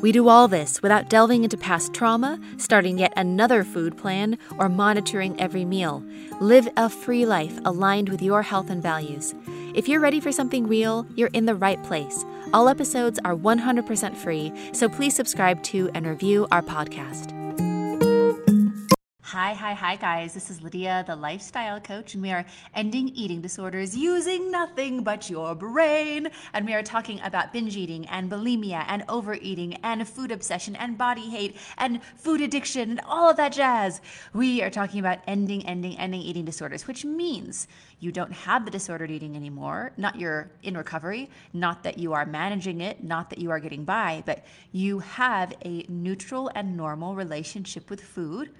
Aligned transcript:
we 0.00 0.12
do 0.12 0.28
all 0.28 0.48
this 0.48 0.80
without 0.82 1.08
delving 1.08 1.44
into 1.44 1.56
past 1.56 1.92
trauma, 1.92 2.38
starting 2.56 2.98
yet 2.98 3.12
another 3.16 3.64
food 3.64 3.96
plan, 3.96 4.38
or 4.58 4.68
monitoring 4.68 5.38
every 5.40 5.64
meal. 5.64 6.02
Live 6.40 6.68
a 6.76 6.88
free 6.88 7.26
life 7.26 7.58
aligned 7.64 8.08
with 8.08 8.22
your 8.22 8.42
health 8.42 8.70
and 8.70 8.82
values. 8.82 9.34
If 9.74 9.88
you're 9.88 10.00
ready 10.00 10.20
for 10.20 10.32
something 10.32 10.66
real, 10.66 11.06
you're 11.14 11.30
in 11.32 11.46
the 11.46 11.54
right 11.54 11.82
place. 11.84 12.24
All 12.52 12.68
episodes 12.68 13.18
are 13.24 13.34
100% 13.34 14.16
free, 14.16 14.52
so 14.72 14.88
please 14.88 15.14
subscribe 15.14 15.62
to 15.64 15.90
and 15.94 16.06
review 16.06 16.46
our 16.50 16.62
podcast. 16.62 17.37
Hi, 19.32 19.52
hi, 19.52 19.74
hi, 19.74 19.96
guys. 19.96 20.32
This 20.32 20.48
is 20.48 20.62
Lydia, 20.62 21.04
the 21.06 21.14
lifestyle 21.14 21.80
coach, 21.80 22.14
and 22.14 22.22
we 22.22 22.30
are 22.30 22.46
ending 22.74 23.10
eating 23.10 23.42
disorders 23.42 23.94
using 23.94 24.50
nothing 24.50 25.02
but 25.02 25.28
your 25.28 25.54
brain. 25.54 26.28
And 26.54 26.64
we 26.64 26.72
are 26.72 26.82
talking 26.82 27.20
about 27.20 27.52
binge 27.52 27.76
eating 27.76 28.06
and 28.06 28.30
bulimia 28.30 28.86
and 28.88 29.04
overeating 29.06 29.74
and 29.82 30.08
food 30.08 30.32
obsession 30.32 30.76
and 30.76 30.96
body 30.96 31.28
hate 31.28 31.58
and 31.76 32.02
food 32.16 32.40
addiction 32.40 32.88
and 32.88 33.00
all 33.06 33.28
of 33.28 33.36
that 33.36 33.52
jazz. 33.52 34.00
We 34.32 34.62
are 34.62 34.70
talking 34.70 34.98
about 34.98 35.18
ending, 35.26 35.66
ending, 35.66 35.98
ending 35.98 36.22
eating 36.22 36.46
disorders, 36.46 36.86
which 36.86 37.04
means 37.04 37.68
you 38.00 38.10
don't 38.10 38.32
have 38.32 38.64
the 38.64 38.70
disordered 38.70 39.10
eating 39.10 39.36
anymore. 39.36 39.92
Not 39.98 40.18
you're 40.18 40.50
in 40.62 40.74
recovery, 40.74 41.28
not 41.52 41.82
that 41.82 41.98
you 41.98 42.14
are 42.14 42.24
managing 42.24 42.80
it, 42.80 43.04
not 43.04 43.28
that 43.28 43.40
you 43.40 43.50
are 43.50 43.60
getting 43.60 43.84
by, 43.84 44.22
but 44.24 44.46
you 44.72 45.00
have 45.00 45.52
a 45.66 45.84
neutral 45.86 46.50
and 46.54 46.78
normal 46.78 47.14
relationship 47.14 47.90
with 47.90 48.00
food 48.00 48.52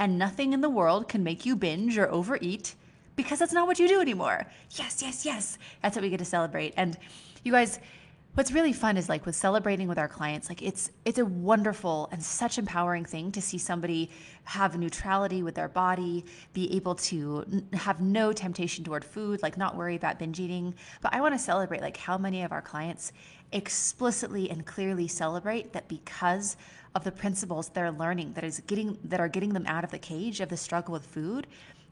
and 0.00 0.18
nothing 0.18 0.54
in 0.54 0.62
the 0.62 0.70
world 0.70 1.08
can 1.08 1.22
make 1.22 1.46
you 1.46 1.54
binge 1.54 1.96
or 1.98 2.10
overeat 2.10 2.74
because 3.16 3.38
that's 3.38 3.52
not 3.52 3.66
what 3.66 3.78
you 3.78 3.86
do 3.86 4.00
anymore. 4.00 4.46
Yes, 4.70 5.02
yes, 5.02 5.26
yes. 5.26 5.58
That's 5.82 5.94
what 5.94 6.02
we 6.02 6.08
get 6.08 6.18
to 6.18 6.24
celebrate. 6.24 6.72
And 6.78 6.96
you 7.44 7.52
guys, 7.52 7.78
what's 8.32 8.50
really 8.50 8.72
fun 8.72 8.96
is 8.96 9.10
like 9.10 9.26
with 9.26 9.36
celebrating 9.36 9.88
with 9.88 9.98
our 9.98 10.08
clients, 10.08 10.48
like 10.48 10.62
it's 10.62 10.90
it's 11.04 11.18
a 11.18 11.26
wonderful 11.26 12.08
and 12.12 12.22
such 12.22 12.56
empowering 12.56 13.04
thing 13.04 13.30
to 13.32 13.42
see 13.42 13.58
somebody 13.58 14.10
have 14.44 14.78
neutrality 14.78 15.42
with 15.42 15.54
their 15.54 15.68
body, 15.68 16.24
be 16.54 16.74
able 16.74 16.94
to 16.94 17.44
have 17.74 18.00
no 18.00 18.32
temptation 18.32 18.82
toward 18.82 19.04
food, 19.04 19.42
like 19.42 19.58
not 19.58 19.76
worry 19.76 19.96
about 19.96 20.18
binge 20.18 20.40
eating. 20.40 20.74
But 21.02 21.12
I 21.12 21.20
want 21.20 21.34
to 21.34 21.38
celebrate 21.38 21.82
like 21.82 21.98
how 21.98 22.16
many 22.16 22.42
of 22.42 22.52
our 22.52 22.62
clients 22.62 23.12
explicitly 23.52 24.48
and 24.48 24.64
clearly 24.64 25.08
celebrate 25.08 25.74
that 25.74 25.88
because 25.88 26.56
of 26.94 27.04
the 27.04 27.12
principles 27.12 27.68
they're 27.68 27.92
learning 27.92 28.32
that 28.34 28.44
is 28.44 28.60
getting 28.66 28.98
that 29.04 29.20
are 29.20 29.28
getting 29.28 29.52
them 29.52 29.66
out 29.66 29.84
of 29.84 29.90
the 29.90 29.98
cage 29.98 30.40
of 30.40 30.48
the 30.48 30.56
struggle 30.56 30.92
with 30.92 31.06
food 31.06 31.46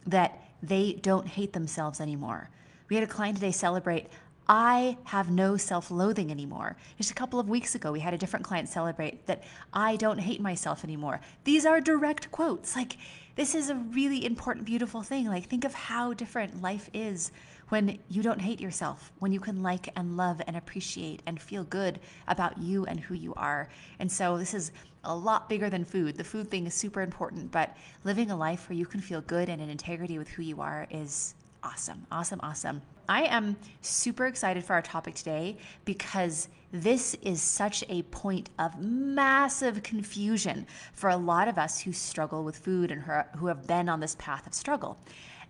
that 0.07 0.43
they 0.63 0.95
don't 0.95 1.27
hate 1.27 1.53
themselves 1.53 2.01
anymore. 2.01 2.51
We 2.89 2.97
had 2.97 3.05
a 3.05 3.09
client 3.09 3.37
today 3.37 3.53
celebrate 3.53 4.09
I 4.49 4.97
have 5.05 5.31
no 5.31 5.59
self 5.59 5.91
loathing 5.91 6.31
anymore. 6.31 6.77
Just 6.97 7.11
a 7.11 7.15
couple 7.15 7.39
of 7.39 7.51
weeks 7.51 7.75
ago, 7.75 7.93
we 7.93 8.01
had 8.01 8.15
a 8.15 8.19
different 8.19 8.47
client 8.47 8.69
celebrate 8.69 9.27
that 9.27 9.43
I 9.75 9.97
don't 9.97 10.19
hate 10.19 10.41
myself 10.41 10.85
anymore. 10.85 11.21
These 11.45 11.67
are 11.67 11.81
direct 11.81 12.31
quotes. 12.31 12.75
Like, 12.75 12.97
this 13.37 13.55
is 13.55 13.69
a 13.69 13.75
really 13.75 14.25
important, 14.25 14.65
beautiful 14.65 15.03
thing. 15.03 15.27
Like, 15.27 15.45
think 15.45 15.65
of 15.65 15.75
how 15.75 16.15
different 16.15 16.63
life 16.63 16.89
is 16.95 17.31
when 17.69 17.99
you 18.09 18.23
don't 18.23 18.41
hate 18.41 18.59
yourself, 18.59 19.13
when 19.19 19.33
you 19.33 19.41
can 19.41 19.63
like 19.63 19.91
and 19.97 20.17
love 20.17 20.41
and 20.47 20.57
appreciate 20.57 21.21
and 21.27 21.39
feel 21.39 21.65
good 21.65 22.01
about 22.27 22.57
you 22.57 22.87
and 22.87 22.99
who 22.99 23.15
you 23.15 23.35
are. 23.35 23.69
And 23.99 24.11
so, 24.11 24.39
this 24.39 24.55
is 24.55 24.73
a 25.05 25.15
lot 25.15 25.51
bigger 25.51 25.69
than 25.69 25.85
food. 25.85 26.17
The 26.17 26.25
food 26.25 26.51
thing 26.51 26.67
is 26.67 26.73
super 26.73 27.03
important, 27.03 27.53
but 27.53 27.77
living 28.05 28.31
a 28.31 28.37
life 28.37 28.71
where 28.71 28.79
you 28.79 28.87
can 28.87 29.03
feel 29.03 29.21
good 29.21 29.51
and 29.51 29.61
in 29.61 29.69
integrity 29.69 30.19
with 30.19 30.29
who 30.29 30.43
you 30.43 30.63
are 30.63 30.87
is 30.91 31.35
awesome. 31.69 32.07
Awesome, 32.11 32.41
awesome. 32.43 32.83
I 33.09 33.25
am 33.25 33.57
super 33.83 34.27
excited 34.27 34.65
for 34.65 34.73
our 34.73 34.83
topic 34.83 35.15
today 35.15 35.59
because 35.85 36.49
this 36.73 37.15
is 37.23 37.43
such 37.43 37.85
a 37.89 38.03
point 38.05 38.49
of 38.59 38.79
massive 38.81 39.83
confusion 39.83 40.67
for 40.95 41.11
a 41.11 41.17
lot 41.17 41.47
of 41.47 41.59
us 41.59 41.81
who 41.81 41.93
struggle 41.93 42.43
with 42.43 42.57
food 42.57 42.91
and 42.91 43.03
who 43.37 43.47
have 43.47 43.67
been 43.67 43.89
on 43.89 44.01
this 44.01 44.17
path 44.19 44.47
of 44.47 44.55
struggle. 44.55 44.99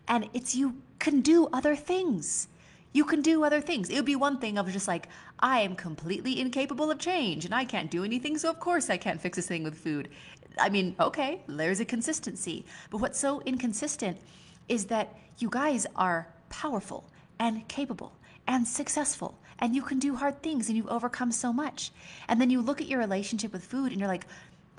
And 0.09 0.29
it's 0.35 0.55
you 0.55 0.83
can 0.99 1.21
do 1.21 1.49
other 1.53 1.77
things 1.77 2.49
you 2.93 3.05
can 3.05 3.21
do 3.21 3.45
other 3.45 3.61
things. 3.61 3.91
It 3.91 3.97
would 3.97 4.07
be 4.07 4.17
one 4.17 4.39
thing 4.39 4.59
of 4.59 4.73
just 4.73 4.89
like, 4.89 5.09
I 5.39 5.61
am 5.61 5.77
completely 5.77 6.41
incapable 6.41 6.91
of 6.91 6.99
change 6.99 7.45
and 7.45 7.55
I 7.55 7.65
can't 7.65 7.91
do 7.91 8.03
anything, 8.03 8.39
so 8.39 8.49
of 8.49 8.59
course 8.59 8.89
I 8.89 8.97
can't 8.97 9.21
fix 9.21 9.37
this 9.37 9.47
thing 9.47 9.63
with 9.63 9.79
food. 9.79 10.09
I 10.59 10.71
mean, 10.71 10.97
okay, 10.99 11.43
there's 11.47 11.81
a 11.81 11.85
consistency. 11.85 12.65
But 12.91 12.99
what's 13.03 13.19
so 13.19 13.41
inconsistent 13.43 14.19
is 14.69 14.87
that 14.87 15.17
you 15.39 15.49
guys 15.51 15.87
are 15.97 16.29
powerful 16.49 17.05
and 17.39 17.67
capable 17.69 18.13
and 18.47 18.67
successful 18.67 19.39
and 19.59 19.75
you 19.75 19.83
can 19.83 19.99
do 19.99 20.15
hard 20.15 20.43
things 20.43 20.69
and 20.69 20.77
you've 20.77 20.89
overcome 20.89 21.33
so 21.33 21.53
much. 21.53 21.91
And 22.29 22.41
then 22.41 22.51
you 22.51 22.61
look 22.61 22.81
at 22.81 22.87
your 22.87 23.01
relationship 23.01 23.53
with 23.53 23.65
food 23.65 23.91
and 23.91 24.01
you're 24.01 24.09
like, 24.09 24.27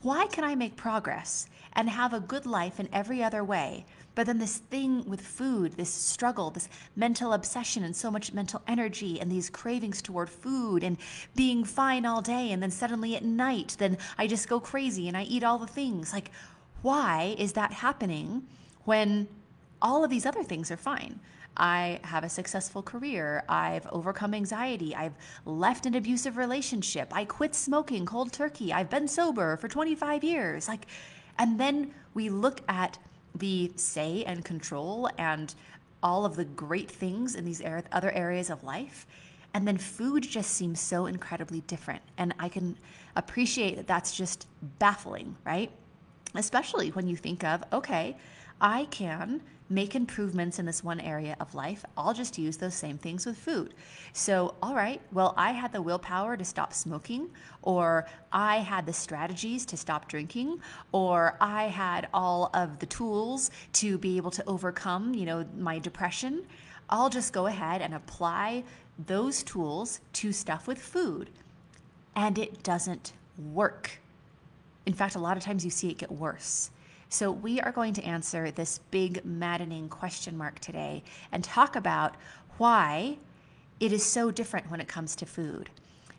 why 0.02 0.28
can 0.28 0.44
I 0.46 0.56
make 0.56 0.78
progress 0.78 1.48
and 1.74 1.90
have 1.90 2.14
a 2.14 2.22
good 2.22 2.46
life 2.46 2.80
in 2.80 2.88
every 2.94 3.22
other 3.22 3.44
way? 3.44 3.86
But 4.16 4.28
then 4.28 4.40
this 4.40 4.58
thing 4.58 5.08
with 5.08 5.22
food, 5.22 5.74
this 5.74 5.94
struggle, 5.94 6.50
this 6.50 6.70
mental 6.96 7.34
obsession, 7.34 7.84
and 7.84 7.96
so 7.96 8.10
much 8.10 8.34
mental 8.34 8.62
energy, 8.68 9.20
and 9.20 9.32
these 9.32 9.50
cravings 9.50 10.02
toward 10.02 10.30
food, 10.30 10.84
and 10.84 10.98
being 11.36 11.64
fine 11.64 12.06
all 12.06 12.22
day, 12.22 12.52
and 12.52 12.62
then 12.62 12.72
suddenly 12.72 13.16
at 13.16 13.24
night, 13.24 13.76
then 13.78 13.98
I 14.18 14.28
just 14.28 14.50
go 14.50 14.60
crazy 14.60 15.08
and 15.08 15.16
I 15.16 15.24
eat 15.24 15.44
all 15.44 15.58
the 15.58 15.68
things. 15.68 16.12
Like, 16.12 16.32
why 16.82 17.36
is 17.38 17.54
that 17.54 17.72
happening 17.72 18.48
when 18.86 19.28
all 19.82 20.04
of 20.04 20.10
these 20.10 20.26
other 20.26 20.44
things 20.44 20.72
are 20.72 20.78
fine? 20.78 21.20
I 21.58 22.00
have 22.04 22.24
a 22.24 22.30
successful 22.30 22.82
career. 22.82 23.44
I've 23.50 23.86
overcome 23.88 24.34
anxiety. 24.34 24.96
I've 24.96 25.16
left 25.46 25.86
an 25.86 25.96
abusive 25.96 26.38
relationship. 26.38 27.12
I 27.14 27.26
quit 27.26 27.54
smoking 27.54 28.06
cold 28.06 28.32
turkey. 28.32 28.72
I've 28.72 28.90
been 28.90 29.08
sober 29.08 29.58
for 29.58 29.68
25 29.68 30.24
years. 30.24 30.68
Like, 30.68 30.86
and 31.38 31.60
then 31.60 31.94
we 32.14 32.30
look 32.30 32.62
at 32.70 32.98
the 33.36 33.72
say 33.76 34.24
and 34.26 34.46
control 34.46 35.10
and 35.18 35.54
all 36.02 36.26
of 36.26 36.36
the 36.36 36.46
great 36.46 36.90
things 36.90 37.36
in 37.36 37.44
these 37.44 37.62
other 37.92 38.12
areas 38.12 38.50
of 38.50 38.64
life. 38.64 39.06
And 39.54 39.68
then 39.68 39.78
food 39.78 40.24
just 40.24 40.52
seems 40.52 40.80
so 40.80 41.08
incredibly 41.08 41.62
different. 41.62 42.02
And 42.18 42.34
I 42.40 42.50
can 42.50 42.78
appreciate 43.16 43.76
that 43.76 43.88
that's 43.88 44.16
just 44.16 44.48
baffling, 44.78 45.36
right? 45.46 45.72
Especially 46.36 46.90
when 46.92 47.08
you 47.08 47.16
think 47.16 47.44
of, 47.44 47.64
okay, 47.74 48.16
I 48.62 48.86
can 48.86 49.42
make 49.70 49.96
improvements 49.96 50.58
in 50.58 50.66
this 50.66 50.84
one 50.84 51.00
area 51.00 51.38
of 51.40 51.54
life, 51.54 51.86
I'll 51.96 52.14
just 52.14 52.38
use 52.38 52.58
those 52.58 52.74
same 52.74 52.98
things 52.98 53.26
with 53.26 53.38
food. 53.38 53.76
So, 54.14 54.56
all 54.64 54.74
right, 54.74 55.00
well, 55.12 55.36
I 55.38 55.52
had 55.52 55.72
the 55.72 55.82
willpower 55.82 56.36
to 56.36 56.44
stop 56.44 56.74
smoking, 56.74 57.30
or 57.62 58.08
I 58.34 58.58
had 58.58 58.88
the 58.88 58.94
strategies 58.94 59.66
to 59.68 59.78
stop 59.78 60.08
drinking, 60.08 60.60
or 60.92 61.38
I 61.40 61.66
had 61.66 62.08
all 62.14 62.50
of 62.56 62.80
the 62.80 62.88
tools 62.88 63.52
to 63.74 64.00
be 64.00 64.18
able 64.18 64.32
to 64.32 64.44
overcome, 64.48 65.14
you 65.14 65.26
know, 65.26 65.46
my 65.56 65.78
depression. 65.78 66.46
I'll 66.90 67.10
just 67.10 67.32
go 67.32 67.46
ahead 67.46 67.84
and 67.84 67.94
apply 67.94 68.64
those 69.06 69.44
tools 69.44 70.00
to 70.14 70.34
stuff 70.34 70.68
with 70.68 70.80
food. 70.80 71.30
And 72.16 72.40
it 72.40 72.64
doesn't 72.64 73.14
work. 73.54 74.00
In 74.88 74.94
fact, 74.94 75.16
a 75.16 75.20
lot 75.20 75.38
of 75.38 75.44
times 75.44 75.64
you 75.64 75.70
see 75.70 75.90
it 75.90 76.00
get 76.00 76.12
worse. 76.12 76.72
So, 77.12 77.32
we 77.32 77.60
are 77.60 77.72
going 77.72 77.94
to 77.96 78.04
answer 78.04 78.52
this 78.52 78.82
big, 78.92 79.26
maddening 79.26 79.90
question 79.90 80.38
mark 80.38 80.60
today 80.60 81.04
and 81.32 81.44
talk 81.44 81.76
about 81.76 82.16
why 82.60 83.18
it 83.80 83.92
is 83.92 84.06
so 84.06 84.30
different 84.30 84.70
when 84.70 84.80
it 84.80 84.88
comes 84.88 85.16
to 85.16 85.26
food. 85.26 85.72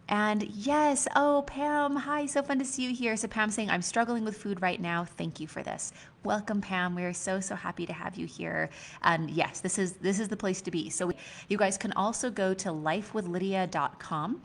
And 0.09 0.43
yes, 0.43 1.07
oh, 1.15 1.45
Pam, 1.47 1.95
hi, 1.95 2.27
so 2.27 2.43
fun 2.43 2.59
to 2.59 2.65
see 2.65 2.83
you 2.83 2.93
here. 2.93 3.17
So, 3.17 3.29
Pam 3.29 3.51
saying, 3.51 3.71
I'm 3.71 3.83
struggling 3.83 4.25
with 4.25 4.37
food 4.37 4.61
right 4.61 4.81
now. 4.81 5.05
Thank 5.05 5.39
you 5.39 5.47
for 5.47 5.63
this. 5.63 5.93
Welcome, 6.25 6.61
Pam. 6.61 6.97
We 6.97 7.05
are 7.05 7.13
so, 7.13 7.39
so 7.39 7.55
happy 7.55 7.87
to 7.87 7.93
have 7.93 8.17
you 8.17 8.27
here. 8.27 8.69
And 9.03 9.31
yes, 9.31 9.61
this 9.61 9.79
is 9.79 9.93
this 9.93 10.19
is 10.19 10.27
the 10.27 10.37
place 10.37 10.61
to 10.63 10.73
be. 10.73 10.91
So, 10.91 11.13
you 11.49 11.57
guys 11.57 11.79
can 11.79 11.93
also 11.93 12.33
go 12.33 12.53
to 12.55 12.71
lifewithlydia.com 12.71 14.43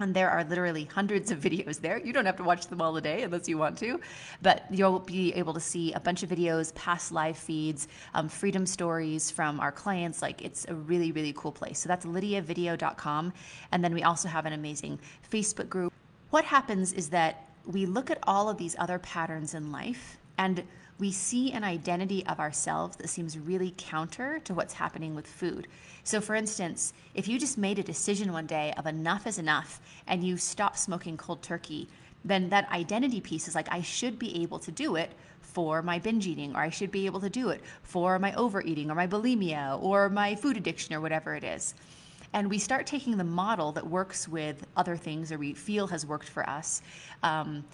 and 0.00 0.14
there 0.14 0.30
are 0.30 0.42
literally 0.44 0.84
hundreds 0.84 1.30
of 1.30 1.38
videos 1.40 1.80
there. 1.80 1.98
You 1.98 2.12
don't 2.12 2.26
have 2.26 2.36
to 2.36 2.42
watch 2.42 2.66
them 2.66 2.80
all 2.80 2.96
a 2.96 3.00
day 3.00 3.22
unless 3.22 3.48
you 3.48 3.58
want 3.58 3.78
to, 3.78 4.00
but 4.40 4.64
you'll 4.70 5.00
be 5.00 5.32
able 5.34 5.54
to 5.54 5.60
see 5.60 5.92
a 5.92 6.00
bunch 6.00 6.22
of 6.22 6.30
videos, 6.30 6.74
past 6.74 7.12
live 7.12 7.36
feeds, 7.36 7.88
um, 8.14 8.28
freedom 8.28 8.66
stories 8.66 9.30
from 9.30 9.60
our 9.60 9.70
clients. 9.70 10.22
Like 10.22 10.42
it's 10.42 10.66
a 10.68 10.74
really, 10.74 11.12
really 11.12 11.32
cool 11.34 11.52
place. 11.52 11.78
So 11.78 11.88
that's 11.88 12.06
lydiavideo.com. 12.06 13.32
And 13.70 13.84
then 13.84 13.94
we 13.94 14.02
also 14.02 14.28
have 14.28 14.46
an 14.46 14.54
amazing 14.54 14.98
Facebook 15.30 15.68
group. 15.68 15.92
What 16.30 16.44
happens 16.44 16.92
is 16.92 17.08
that 17.10 17.48
we 17.66 17.86
look 17.86 18.10
at 18.10 18.18
all 18.24 18.48
of 18.48 18.56
these 18.56 18.74
other 18.78 18.98
patterns 18.98 19.54
in 19.54 19.70
life 19.70 20.16
and 20.38 20.64
we 21.02 21.10
see 21.10 21.50
an 21.50 21.64
identity 21.64 22.24
of 22.26 22.38
ourselves 22.38 22.94
that 22.94 23.08
seems 23.08 23.36
really 23.36 23.74
counter 23.76 24.38
to 24.38 24.54
what's 24.54 24.72
happening 24.72 25.16
with 25.16 25.26
food. 25.26 25.66
So, 26.04 26.20
for 26.20 26.36
instance, 26.36 26.94
if 27.16 27.26
you 27.26 27.40
just 27.40 27.58
made 27.58 27.80
a 27.80 27.82
decision 27.82 28.32
one 28.32 28.46
day 28.46 28.72
of 28.76 28.86
enough 28.86 29.26
is 29.26 29.40
enough 29.40 29.80
and 30.06 30.22
you 30.22 30.36
stop 30.36 30.76
smoking 30.76 31.16
cold 31.16 31.42
turkey, 31.42 31.88
then 32.24 32.48
that 32.50 32.70
identity 32.70 33.20
piece 33.20 33.48
is 33.48 33.56
like, 33.56 33.66
I 33.72 33.82
should 33.82 34.16
be 34.16 34.42
able 34.44 34.60
to 34.60 34.70
do 34.70 34.94
it 34.94 35.10
for 35.40 35.82
my 35.82 35.98
binge 35.98 36.28
eating, 36.28 36.54
or 36.54 36.60
I 36.60 36.70
should 36.70 36.92
be 36.92 37.06
able 37.06 37.18
to 37.22 37.28
do 37.28 37.48
it 37.48 37.62
for 37.82 38.20
my 38.20 38.32
overeating, 38.34 38.88
or 38.88 38.94
my 38.94 39.08
bulimia, 39.08 39.82
or 39.82 40.08
my 40.08 40.36
food 40.36 40.56
addiction, 40.56 40.94
or 40.94 41.00
whatever 41.00 41.34
it 41.34 41.42
is. 41.42 41.74
And 42.32 42.48
we 42.48 42.60
start 42.60 42.86
taking 42.86 43.16
the 43.16 43.24
model 43.24 43.72
that 43.72 43.84
works 43.84 44.28
with 44.28 44.64
other 44.76 44.96
things 44.96 45.32
or 45.32 45.38
we 45.38 45.52
feel 45.52 45.88
has 45.88 46.06
worked 46.06 46.28
for 46.28 46.48
us. 46.48 46.80
Um, 47.24 47.64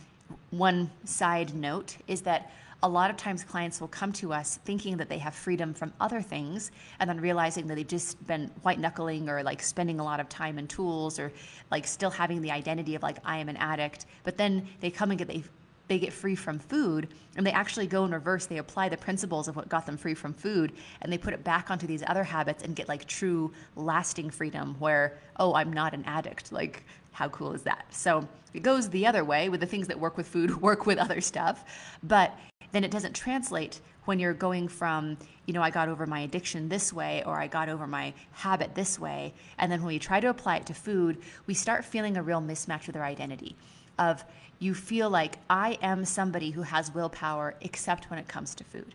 one 0.50 0.90
side 1.04 1.54
note 1.54 1.96
is 2.06 2.22
that 2.22 2.50
a 2.82 2.88
lot 2.88 3.10
of 3.10 3.16
times 3.16 3.42
clients 3.42 3.80
will 3.80 3.88
come 3.88 4.12
to 4.12 4.32
us 4.32 4.60
thinking 4.64 4.96
that 4.96 5.08
they 5.08 5.18
have 5.18 5.34
freedom 5.34 5.74
from 5.74 5.92
other 6.00 6.22
things 6.22 6.70
and 7.00 7.10
then 7.10 7.20
realizing 7.20 7.66
that 7.66 7.74
they've 7.74 7.88
just 7.88 8.24
been 8.26 8.48
white 8.62 8.78
knuckling 8.78 9.28
or 9.28 9.42
like 9.42 9.60
spending 9.60 9.98
a 9.98 10.04
lot 10.04 10.20
of 10.20 10.28
time 10.28 10.58
and 10.58 10.70
tools 10.70 11.18
or 11.18 11.32
like 11.72 11.86
still 11.86 12.10
having 12.10 12.40
the 12.40 12.50
identity 12.50 12.94
of 12.94 13.02
like 13.02 13.18
I 13.24 13.38
am 13.38 13.48
an 13.48 13.56
addict. 13.56 14.06
But 14.22 14.36
then 14.36 14.68
they 14.80 14.90
come 14.90 15.10
and 15.10 15.18
get 15.18 15.26
they 15.26 15.42
they 15.88 15.98
get 15.98 16.12
free 16.12 16.34
from 16.34 16.58
food 16.58 17.08
and 17.36 17.46
they 17.46 17.50
actually 17.50 17.86
go 17.86 18.04
in 18.04 18.12
reverse. 18.12 18.44
They 18.44 18.58
apply 18.58 18.90
the 18.90 18.96
principles 18.98 19.48
of 19.48 19.56
what 19.56 19.70
got 19.70 19.86
them 19.86 19.96
free 19.96 20.14
from 20.14 20.34
food 20.34 20.72
and 21.00 21.10
they 21.10 21.18
put 21.18 21.32
it 21.32 21.42
back 21.42 21.70
onto 21.70 21.86
these 21.86 22.04
other 22.06 22.22
habits 22.22 22.62
and 22.62 22.76
get 22.76 22.88
like 22.88 23.06
true 23.06 23.52
lasting 23.74 24.28
freedom 24.30 24.76
where 24.78 25.18
oh 25.38 25.54
i'm 25.54 25.72
not 25.72 25.94
an 25.94 26.04
addict. 26.06 26.52
Like 26.52 26.84
how 27.10 27.28
cool 27.30 27.54
is 27.54 27.62
that? 27.62 27.86
So 27.90 28.28
it 28.54 28.62
goes 28.62 28.88
the 28.90 29.04
other 29.06 29.24
way 29.24 29.48
with 29.48 29.60
the 29.60 29.66
things 29.66 29.88
that 29.88 29.98
work 29.98 30.16
with 30.16 30.28
food 30.28 30.54
work 30.62 30.86
with 30.86 30.98
other 30.98 31.20
stuff. 31.20 31.64
But 32.04 32.38
then 32.72 32.84
it 32.84 32.90
doesn't 32.90 33.14
translate 33.14 33.80
when 34.04 34.18
you're 34.18 34.32
going 34.32 34.68
from, 34.68 35.18
you 35.46 35.52
know, 35.52 35.62
I 35.62 35.70
got 35.70 35.88
over 35.88 36.06
my 36.06 36.20
addiction 36.20 36.68
this 36.68 36.92
way 36.92 37.22
or 37.26 37.38
I 37.38 37.46
got 37.46 37.68
over 37.68 37.86
my 37.86 38.14
habit 38.32 38.74
this 38.74 38.98
way. 38.98 39.34
And 39.58 39.70
then 39.70 39.80
when 39.80 39.88
we 39.88 39.98
try 39.98 40.18
to 40.20 40.30
apply 40.30 40.56
it 40.56 40.66
to 40.66 40.74
food, 40.74 41.18
we 41.46 41.54
start 41.54 41.84
feeling 41.84 42.16
a 42.16 42.22
real 42.22 42.40
mismatch 42.40 42.86
with 42.86 42.96
our 42.96 43.04
identity 43.04 43.54
of 43.98 44.24
you 44.60 44.74
feel 44.74 45.10
like 45.10 45.38
I 45.50 45.78
am 45.82 46.04
somebody 46.04 46.50
who 46.50 46.62
has 46.62 46.94
willpower 46.94 47.54
except 47.60 48.10
when 48.10 48.18
it 48.18 48.28
comes 48.28 48.54
to 48.56 48.64
food. 48.64 48.94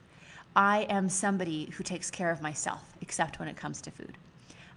I 0.56 0.82
am 0.90 1.10
somebody 1.10 1.70
who 1.76 1.84
takes 1.84 2.12
care 2.12 2.32
of 2.32 2.42
myself 2.42 2.82
except 3.02 3.40
when 3.40 3.48
it 3.48 3.56
comes 3.56 3.82
to 3.82 3.92
food. 3.92 4.18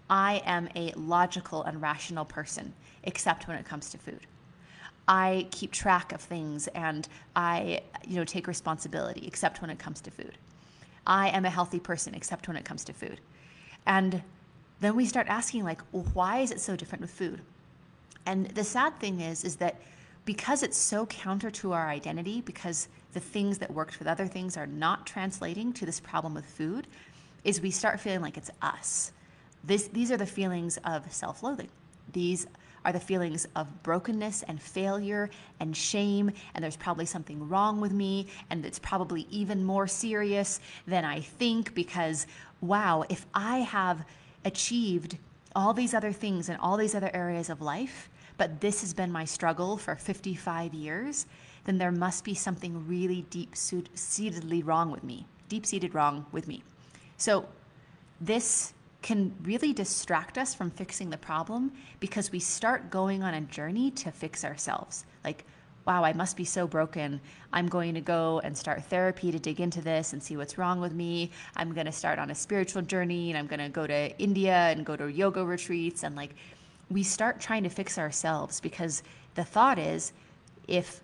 I 0.09 0.43
am 0.45 0.69
a 0.77 0.93
logical 0.93 1.65
and 1.65 1.83
rational 1.83 2.25
person 2.25 2.73
except 3.03 3.49
when 3.49 3.57
it 3.57 3.65
comes 3.65 3.91
to 3.91 3.99
food. 3.99 4.27
I 5.09 5.47
keep 5.51 5.73
track 5.73 6.13
of 6.13 6.21
things 6.21 6.67
and 6.69 7.07
I, 7.35 7.83
you 8.07 8.17
know, 8.17 8.25
take 8.25 8.47
responsibility, 8.47 9.25
except 9.27 9.61
when 9.61 9.71
it 9.71 9.79
comes 9.79 10.01
to 10.03 10.11
food. 10.11 10.37
I 11.07 11.29
am 11.29 11.45
a 11.45 11.51
healthy 11.51 11.79
person, 11.79 12.15
except 12.15 12.49
when 12.49 12.57
it 12.57 12.65
comes 12.65 12.85
to 12.85 12.93
food. 12.93 13.21
And 13.87 14.23
then 14.81 14.97
we 14.97 15.07
start 15.07 15.29
asking, 15.29 15.63
like, 15.63 15.81
well, 15.93 16.07
why 16.13 16.39
is 16.39 16.51
it 16.51 16.61
so 16.61 16.75
different 16.75 17.03
with 17.03 17.11
food? 17.11 17.41
And 18.27 18.49
the 18.49 18.65
sad 18.65 18.99
thing 18.99 19.21
is, 19.21 19.45
is 19.45 19.57
that 19.57 19.81
because 20.25 20.65
it's 20.65 20.77
so 20.77 21.07
counter 21.07 21.53
to 21.53 21.73
our 21.73 21.89
identity, 21.89 22.41
because 22.41 22.89
the 23.13 23.21
things 23.21 23.59
that 23.59 23.71
worked 23.73 24.01
with 24.01 24.09
other 24.09 24.27
things 24.27 24.57
are 24.57 24.67
not 24.67 25.07
translating 25.07 25.73
to 25.75 25.87
this 25.87 26.01
problem 26.01 26.35
with 26.35 26.45
food, 26.45 26.89
is 27.45 27.61
we 27.61 27.71
start 27.71 28.01
feeling 28.01 28.23
like 28.23 28.37
it's 28.37 28.51
us. 28.61 29.13
This, 29.63 29.87
these 29.87 30.11
are 30.11 30.17
the 30.17 30.27
feelings 30.27 30.79
of 30.85 31.11
self-loathing. 31.13 31.69
These 32.13 32.49
are 32.87 32.93
the 32.93 33.01
feelings 33.01 33.49
of 33.57 33.83
brokenness 33.83 34.45
and 34.45 34.63
failure 34.63 35.29
and 35.59 35.77
shame, 35.77 36.31
and 36.55 36.63
there's 36.63 36.77
probably 36.77 37.05
something 37.05 37.49
wrong 37.49 37.81
with 37.81 37.91
me, 37.91 38.29
and 38.49 38.65
it's 38.65 38.79
probably 38.79 39.27
even 39.29 39.65
more 39.65 39.89
serious 39.89 40.61
than 40.87 41.05
I 41.05 41.21
think 41.21 41.75
because, 41.75 42.29
wow, 42.61 43.05
if 43.09 43.27
I 43.35 43.59
have 43.59 44.07
achieved 44.45 45.19
all 45.57 45.75
these 45.75 45.95
other 45.95 46.13
things 46.13 46.49
in 46.49 46.55
all 46.57 46.77
these 46.77 46.95
other 46.95 47.11
areas 47.13 47.51
of 47.51 47.61
life, 47.61 48.09
but 48.39 48.61
this 48.61 48.83
has 48.83 48.95
been 48.95 49.11
my 49.11 49.25
struggle 49.25 49.77
for 49.77 49.97
55 49.97 50.73
years, 50.73 51.27
then 51.65 51.79
there 51.79 51.91
must 51.91 52.23
be 52.23 52.35
something 52.35 52.87
really 52.87 53.23
deep 53.31 53.57
seatedly 53.57 54.63
wrong 54.63 54.93
with 54.93 55.03
me, 55.03 55.27
deep 55.49 55.67
seated 55.67 55.93
wrong 55.93 56.25
with 56.31 56.47
me. 56.47 56.63
So, 57.17 57.47
this 58.21 58.75
can 59.07 59.33
really 59.45 59.73
distract 59.73 60.37
us 60.37 60.53
from 60.53 60.69
fixing 60.69 61.11
the 61.11 61.17
problem 61.17 61.71
because 62.01 62.33
we 62.33 62.41
start 62.41 62.91
going 62.91 63.23
on 63.23 63.35
a 63.35 63.41
journey 63.43 63.89
to 63.89 64.11
fix 64.11 64.45
ourselves. 64.45 65.05
Like, 65.23 65.45
wow, 65.87 66.03
I 66.03 66.13
must 66.13 66.37
be 66.37 66.45
so 66.45 66.67
broken. 66.67 67.21
I'm 67.53 67.69
going 67.69 67.95
to 67.95 68.01
go 68.01 68.41
and 68.43 68.59
start 68.59 68.83
therapy 68.87 69.31
to 69.31 69.39
dig 69.39 69.61
into 69.61 69.81
this 69.81 70.13
and 70.13 70.21
see 70.21 70.37
what's 70.37 70.59
wrong 70.59 70.81
with 70.81 70.93
me. 70.93 71.31
I'm 71.55 71.73
going 71.73 71.87
to 71.87 71.93
start 71.93 72.19
on 72.19 72.33
a 72.33 72.35
spiritual 72.35 72.83
journey 72.83 73.31
and 73.31 73.39
I'm 73.39 73.47
going 73.47 73.61
to 73.61 73.69
go 73.69 73.87
to 73.87 74.11
India 74.19 74.57
and 74.57 74.85
go 74.85 74.97
to 74.97 75.07
yoga 75.07 75.45
retreats. 75.45 76.03
And 76.03 76.17
like, 76.17 76.35
we 76.91 77.05
start 77.05 77.39
trying 77.39 77.63
to 77.63 77.71
fix 77.71 77.99
ourselves 77.99 78.61
because 78.61 79.05
the 79.37 79.45
thought 79.45 79.79
is 79.79 80.13
if 80.67 81.01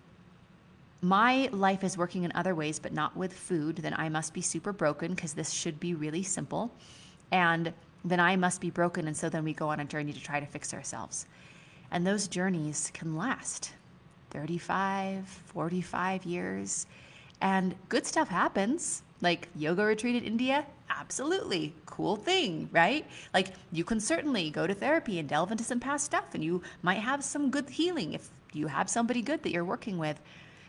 my 1.02 1.48
life 1.52 1.84
is 1.84 1.96
working 1.96 2.24
in 2.24 2.32
other 2.34 2.56
ways, 2.56 2.80
but 2.80 2.92
not 2.92 3.16
with 3.16 3.32
food, 3.32 3.76
then 3.76 3.94
I 3.96 4.08
must 4.08 4.34
be 4.34 4.40
super 4.40 4.72
broken 4.72 5.14
because 5.14 5.34
this 5.34 5.52
should 5.52 5.78
be 5.78 5.94
really 5.94 6.24
simple. 6.24 6.72
And 7.30 7.72
then 8.04 8.20
I 8.20 8.36
must 8.36 8.60
be 8.60 8.70
broken. 8.70 9.06
And 9.06 9.16
so 9.16 9.28
then 9.28 9.44
we 9.44 9.52
go 9.52 9.68
on 9.68 9.80
a 9.80 9.84
journey 9.84 10.12
to 10.12 10.20
try 10.20 10.40
to 10.40 10.46
fix 10.46 10.74
ourselves. 10.74 11.26
And 11.90 12.06
those 12.06 12.28
journeys 12.28 12.90
can 12.94 13.16
last 13.16 13.72
35, 14.30 15.28
45 15.28 16.24
years. 16.24 16.86
And 17.40 17.74
good 17.88 18.06
stuff 18.06 18.28
happens. 18.28 19.02
Like 19.20 19.48
yoga 19.54 19.84
retreat 19.84 20.16
in 20.16 20.24
India, 20.24 20.66
absolutely 20.90 21.74
cool 21.86 22.16
thing, 22.16 22.68
right? 22.72 23.06
Like 23.32 23.52
you 23.70 23.84
can 23.84 24.00
certainly 24.00 24.50
go 24.50 24.66
to 24.66 24.74
therapy 24.74 25.18
and 25.18 25.28
delve 25.28 25.52
into 25.52 25.62
some 25.62 25.78
past 25.78 26.04
stuff, 26.04 26.34
and 26.34 26.42
you 26.42 26.62
might 26.82 26.98
have 26.98 27.22
some 27.22 27.50
good 27.50 27.70
healing 27.70 28.14
if 28.14 28.30
you 28.52 28.66
have 28.66 28.90
somebody 28.90 29.22
good 29.22 29.42
that 29.44 29.52
you're 29.52 29.64
working 29.64 29.96
with. 29.98 30.20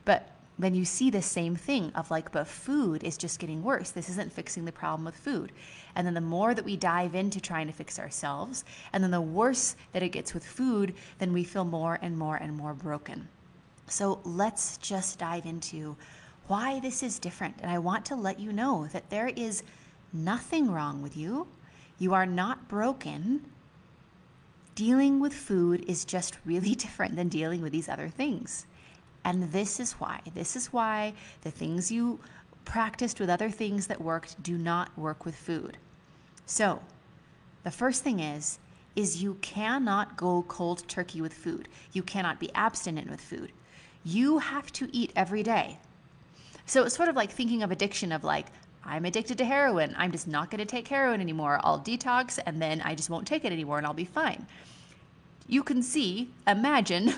But 0.05 0.29
then 0.59 0.75
you 0.75 0.85
see 0.85 1.09
the 1.09 1.21
same 1.21 1.55
thing 1.55 1.91
of 1.95 2.11
like, 2.11 2.31
but 2.31 2.47
food 2.47 3.03
is 3.03 3.17
just 3.17 3.39
getting 3.39 3.63
worse. 3.63 3.89
This 3.89 4.09
isn't 4.09 4.31
fixing 4.31 4.65
the 4.65 4.71
problem 4.71 5.05
with 5.05 5.15
food. 5.15 5.51
And 5.95 6.05
then 6.05 6.13
the 6.13 6.21
more 6.21 6.53
that 6.53 6.65
we 6.65 6.77
dive 6.77 7.15
into 7.15 7.41
trying 7.41 7.67
to 7.67 7.73
fix 7.73 7.97
ourselves, 7.97 8.63
and 8.91 9.03
then 9.03 9.11
the 9.11 9.21
worse 9.21 9.75
that 9.93 10.03
it 10.03 10.09
gets 10.09 10.33
with 10.33 10.45
food, 10.45 10.93
then 11.17 11.33
we 11.33 11.43
feel 11.43 11.65
more 11.65 11.97
and 12.01 12.17
more 12.17 12.35
and 12.35 12.55
more 12.55 12.73
broken. 12.73 13.27
So 13.87 14.21
let's 14.23 14.77
just 14.77 15.19
dive 15.19 15.45
into 15.45 15.95
why 16.47 16.79
this 16.79 17.03
is 17.03 17.19
different. 17.19 17.55
And 17.61 17.71
I 17.71 17.79
want 17.79 18.05
to 18.05 18.15
let 18.15 18.39
you 18.39 18.53
know 18.53 18.87
that 18.93 19.09
there 19.09 19.29
is 19.29 19.63
nothing 20.11 20.69
wrong 20.69 21.01
with 21.01 21.17
you. 21.17 21.47
You 21.97 22.13
are 22.13 22.25
not 22.25 22.67
broken. 22.67 23.45
Dealing 24.75 25.19
with 25.19 25.33
food 25.33 25.83
is 25.87 26.05
just 26.05 26.37
really 26.45 26.75
different 26.75 27.15
than 27.15 27.29
dealing 27.29 27.61
with 27.61 27.71
these 27.71 27.89
other 27.89 28.09
things. 28.09 28.67
And 29.25 29.51
this 29.51 29.79
is 29.79 29.93
why. 29.93 30.21
This 30.33 30.55
is 30.55 30.73
why 30.73 31.13
the 31.41 31.51
things 31.51 31.91
you 31.91 32.19
practiced 32.65 33.19
with 33.19 33.29
other 33.29 33.49
things 33.49 33.87
that 33.87 34.01
worked 34.01 34.41
do 34.41 34.57
not 34.57 34.97
work 34.97 35.25
with 35.25 35.35
food. 35.35 35.77
So, 36.45 36.81
the 37.63 37.71
first 37.71 38.03
thing 38.03 38.19
is 38.19 38.59
is 38.95 39.23
you 39.23 39.35
cannot 39.41 40.15
go 40.15 40.43
cold 40.47 40.87
turkey 40.87 41.19
with 41.21 41.33
food. 41.33 41.67
You 41.93 42.03
cannot 42.03 42.39
be 42.39 42.53
abstinent 42.53 43.09
with 43.09 43.21
food. 43.21 43.51
You 44.03 44.37
have 44.39 44.71
to 44.73 44.87
eat 44.95 45.11
every 45.15 45.41
day. 45.41 45.79
So 46.65 46.83
it's 46.83 46.95
sort 46.95 47.09
of 47.09 47.15
like 47.15 47.31
thinking 47.31 47.63
of 47.63 47.71
addiction 47.71 48.11
of 48.11 48.23
like 48.23 48.47
I'm 48.85 49.05
addicted 49.05 49.37
to 49.39 49.45
heroin. 49.45 49.95
I'm 49.97 50.11
just 50.11 50.27
not 50.27 50.51
going 50.51 50.59
to 50.59 50.65
take 50.65 50.87
heroin 50.87 51.21
anymore. 51.21 51.59
I'll 51.63 51.79
detox 51.79 52.37
and 52.45 52.61
then 52.61 52.81
I 52.81 52.95
just 52.95 53.09
won't 53.09 53.25
take 53.25 53.45
it 53.45 53.51
anymore 53.51 53.77
and 53.77 53.87
I'll 53.87 53.93
be 53.93 54.05
fine. 54.05 54.45
You 55.47 55.63
can 55.63 55.81
see, 55.81 56.29
imagine 56.47 57.13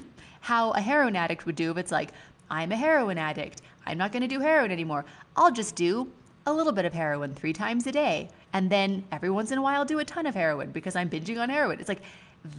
how 0.46 0.70
a 0.74 0.80
heroin 0.80 1.16
addict 1.16 1.48
would 1.48 1.56
do 1.56 1.72
if 1.72 1.78
it's 1.78 1.92
like, 1.92 2.12
I'm 2.52 2.72
a 2.72 2.76
heroin 2.76 3.18
addict. 3.18 3.64
I'm 3.88 3.98
not 3.98 4.12
going 4.12 4.22
to 4.22 4.28
do 4.28 4.40
heroin 4.40 4.70
anymore. 4.70 5.04
I'll 5.36 5.52
just 5.52 5.76
do 5.76 6.08
a 6.46 6.54
little 6.54 6.72
bit 6.72 6.86
of 6.86 6.94
heroin 6.94 7.34
three 7.34 7.52
times 7.52 7.88
a 7.88 7.92
day. 7.92 8.30
And 8.54 8.70
then 8.70 9.04
every 9.12 9.32
once 9.32 9.50
in 9.50 9.58
a 9.58 9.62
while, 9.64 9.86
do 9.86 9.98
a 9.98 10.06
ton 10.06 10.28
of 10.28 10.36
heroin 10.36 10.70
because 10.70 10.96
I'm 10.96 11.10
binging 11.10 11.42
on 11.42 11.50
heroin. 11.50 11.80
It's 11.80 11.90
like, 11.90 12.04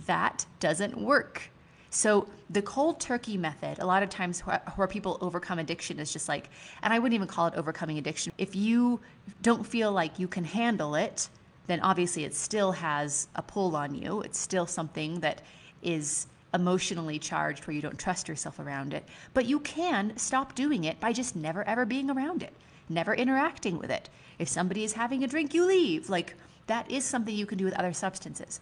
that 0.06 0.44
doesn't 0.58 0.98
work. 0.98 1.42
So, 1.90 2.26
the 2.50 2.60
cold 2.60 2.98
turkey 2.98 3.36
method, 3.36 3.78
a 3.78 3.86
lot 3.86 4.02
of 4.02 4.10
times 4.10 4.40
where 4.40 4.88
people 4.88 5.16
overcome 5.20 5.60
addiction 5.60 6.00
is 6.00 6.12
just 6.12 6.28
like, 6.28 6.50
and 6.82 6.92
I 6.92 6.98
wouldn't 6.98 7.14
even 7.14 7.28
call 7.28 7.46
it 7.46 7.54
overcoming 7.54 7.98
addiction. 7.98 8.32
If 8.36 8.56
you 8.56 8.98
don't 9.42 9.64
feel 9.64 9.92
like 9.92 10.18
you 10.18 10.26
can 10.26 10.42
handle 10.42 10.96
it, 10.96 11.28
then 11.68 11.78
obviously 11.80 12.24
it 12.24 12.34
still 12.34 12.72
has 12.72 13.28
a 13.36 13.42
pull 13.42 13.76
on 13.76 13.94
you. 13.94 14.22
It's 14.22 14.40
still 14.40 14.66
something 14.66 15.20
that 15.20 15.42
is 15.82 16.26
emotionally 16.56 17.18
charged 17.20 17.66
where 17.66 17.74
you 17.74 17.82
don't 17.82 17.98
trust 17.98 18.26
yourself 18.26 18.58
around 18.58 18.92
it. 18.92 19.04
But 19.34 19.46
you 19.46 19.60
can 19.60 20.16
stop 20.16 20.56
doing 20.56 20.82
it 20.84 20.98
by 20.98 21.12
just 21.12 21.36
never 21.36 21.62
ever 21.68 21.84
being 21.84 22.10
around 22.10 22.42
it, 22.42 22.52
never 22.88 23.14
interacting 23.14 23.78
with 23.78 23.90
it. 23.90 24.08
If 24.40 24.48
somebody 24.48 24.82
is 24.82 24.94
having 24.94 25.22
a 25.22 25.28
drink, 25.28 25.54
you 25.54 25.64
leave. 25.64 26.10
Like 26.10 26.34
that 26.66 26.90
is 26.90 27.04
something 27.04 27.34
you 27.34 27.46
can 27.46 27.58
do 27.58 27.64
with 27.64 27.78
other 27.78 27.92
substances. 27.92 28.60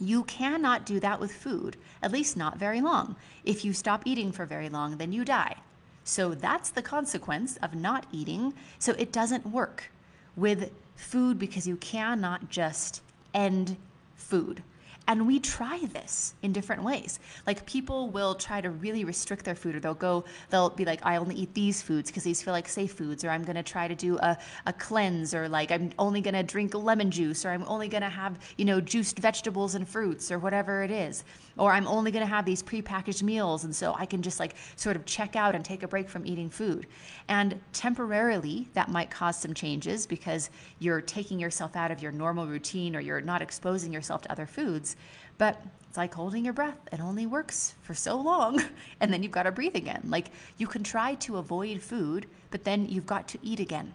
You 0.00 0.22
cannot 0.24 0.86
do 0.86 1.00
that 1.00 1.20
with 1.20 1.32
food, 1.32 1.76
at 2.02 2.12
least 2.12 2.36
not 2.36 2.56
very 2.56 2.80
long. 2.80 3.16
If 3.44 3.64
you 3.64 3.72
stop 3.72 4.02
eating 4.06 4.32
for 4.32 4.46
very 4.46 4.68
long, 4.68 4.96
then 4.96 5.12
you 5.12 5.24
die. 5.24 5.56
So 6.04 6.34
that's 6.34 6.70
the 6.70 6.82
consequence 6.82 7.58
of 7.58 7.74
not 7.74 8.06
eating. 8.12 8.54
So 8.78 8.92
it 8.92 9.12
doesn't 9.12 9.44
work 9.44 9.90
with 10.36 10.70
food 10.96 11.38
because 11.38 11.66
you 11.66 11.76
cannot 11.76 12.48
just 12.48 13.02
end 13.34 13.76
food. 14.16 14.62
And 15.08 15.26
we 15.26 15.40
try 15.40 15.78
this 15.94 16.34
in 16.42 16.52
different 16.52 16.82
ways. 16.82 17.18
Like 17.46 17.64
people 17.64 18.10
will 18.10 18.34
try 18.34 18.60
to 18.60 18.68
really 18.68 19.06
restrict 19.06 19.42
their 19.42 19.54
food, 19.54 19.74
or 19.74 19.80
they'll 19.80 19.94
go, 19.94 20.26
they'll 20.50 20.68
be 20.68 20.84
like, 20.84 21.00
I 21.02 21.16
only 21.16 21.34
eat 21.34 21.54
these 21.54 21.80
foods 21.80 22.10
because 22.10 22.24
these 22.24 22.42
feel 22.42 22.52
like 22.52 22.68
safe 22.68 22.92
foods, 22.92 23.24
or 23.24 23.30
I'm 23.30 23.42
gonna 23.42 23.62
try 23.62 23.88
to 23.88 23.94
do 23.94 24.18
a, 24.18 24.36
a 24.66 24.72
cleanse, 24.74 25.34
or 25.34 25.48
like 25.48 25.72
I'm 25.72 25.90
only 25.98 26.20
gonna 26.20 26.42
drink 26.42 26.74
lemon 26.74 27.10
juice, 27.10 27.46
or 27.46 27.48
I'm 27.48 27.64
only 27.66 27.88
gonna 27.88 28.10
have, 28.10 28.38
you 28.58 28.66
know, 28.66 28.82
juiced 28.82 29.18
vegetables 29.18 29.74
and 29.74 29.88
fruits, 29.88 30.30
or 30.30 30.38
whatever 30.38 30.82
it 30.82 30.90
is. 30.90 31.24
Or 31.56 31.72
I'm 31.72 31.88
only 31.88 32.10
gonna 32.10 32.26
have 32.26 32.44
these 32.44 32.62
prepackaged 32.62 33.22
meals, 33.22 33.64
and 33.64 33.74
so 33.74 33.94
I 33.94 34.04
can 34.04 34.20
just 34.20 34.38
like 34.38 34.56
sort 34.76 34.94
of 34.94 35.06
check 35.06 35.36
out 35.36 35.54
and 35.54 35.64
take 35.64 35.82
a 35.82 35.88
break 35.88 36.10
from 36.10 36.26
eating 36.26 36.50
food. 36.50 36.86
And 37.28 37.58
temporarily, 37.72 38.68
that 38.74 38.90
might 38.90 39.10
cause 39.10 39.38
some 39.38 39.54
changes 39.54 40.06
because 40.06 40.50
you're 40.80 41.00
taking 41.00 41.40
yourself 41.40 41.76
out 41.76 41.90
of 41.90 42.02
your 42.02 42.12
normal 42.12 42.46
routine 42.46 42.94
or 42.94 43.00
you're 43.00 43.22
not 43.22 43.40
exposing 43.40 43.92
yourself 43.92 44.20
to 44.22 44.30
other 44.32 44.46
foods. 44.46 44.96
But 45.38 45.60
it's 45.88 45.96
like 45.96 46.14
holding 46.14 46.44
your 46.44 46.54
breath. 46.54 46.78
It 46.92 47.00
only 47.00 47.26
works 47.26 47.74
for 47.82 47.94
so 47.94 48.20
long, 48.20 48.62
and 49.00 49.12
then 49.12 49.22
you've 49.22 49.32
got 49.32 49.44
to 49.44 49.52
breathe 49.52 49.76
again. 49.76 50.02
Like 50.06 50.30
you 50.58 50.66
can 50.66 50.82
try 50.82 51.14
to 51.16 51.36
avoid 51.36 51.80
food, 51.80 52.26
but 52.50 52.64
then 52.64 52.86
you've 52.88 53.06
got 53.06 53.28
to 53.28 53.38
eat 53.42 53.60
again. 53.60 53.94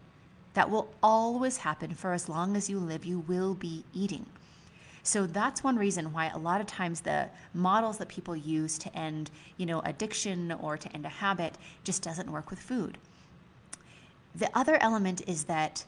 That 0.53 0.69
will 0.69 0.93
always 1.01 1.57
happen 1.57 1.93
for 1.93 2.13
as 2.13 2.29
long 2.29 2.55
as 2.55 2.69
you 2.69 2.79
live. 2.79 3.05
You 3.05 3.19
will 3.19 3.53
be 3.53 3.83
eating. 3.93 4.25
So 5.03 5.27
that's 5.27 5.63
one 5.63 5.75
reason 5.75 6.13
why 6.13 6.29
a 6.29 6.37
lot 6.37 6.61
of 6.61 6.67
times 6.67 7.01
the 7.01 7.27
models 7.53 7.97
that 7.97 8.07
people 8.07 8.35
use 8.35 8.77
to 8.79 8.97
end, 8.97 9.31
you 9.57 9.65
know, 9.65 9.81
addiction 9.81 10.53
or 10.53 10.77
to 10.77 10.93
end 10.93 11.05
a 11.05 11.09
habit 11.09 11.57
just 11.83 12.01
doesn't 12.01 12.31
work 12.31 12.49
with 12.49 12.59
food. 12.59 12.97
The 14.35 14.49
other 14.57 14.77
element 14.81 15.21
is 15.27 15.43
that 15.43 15.83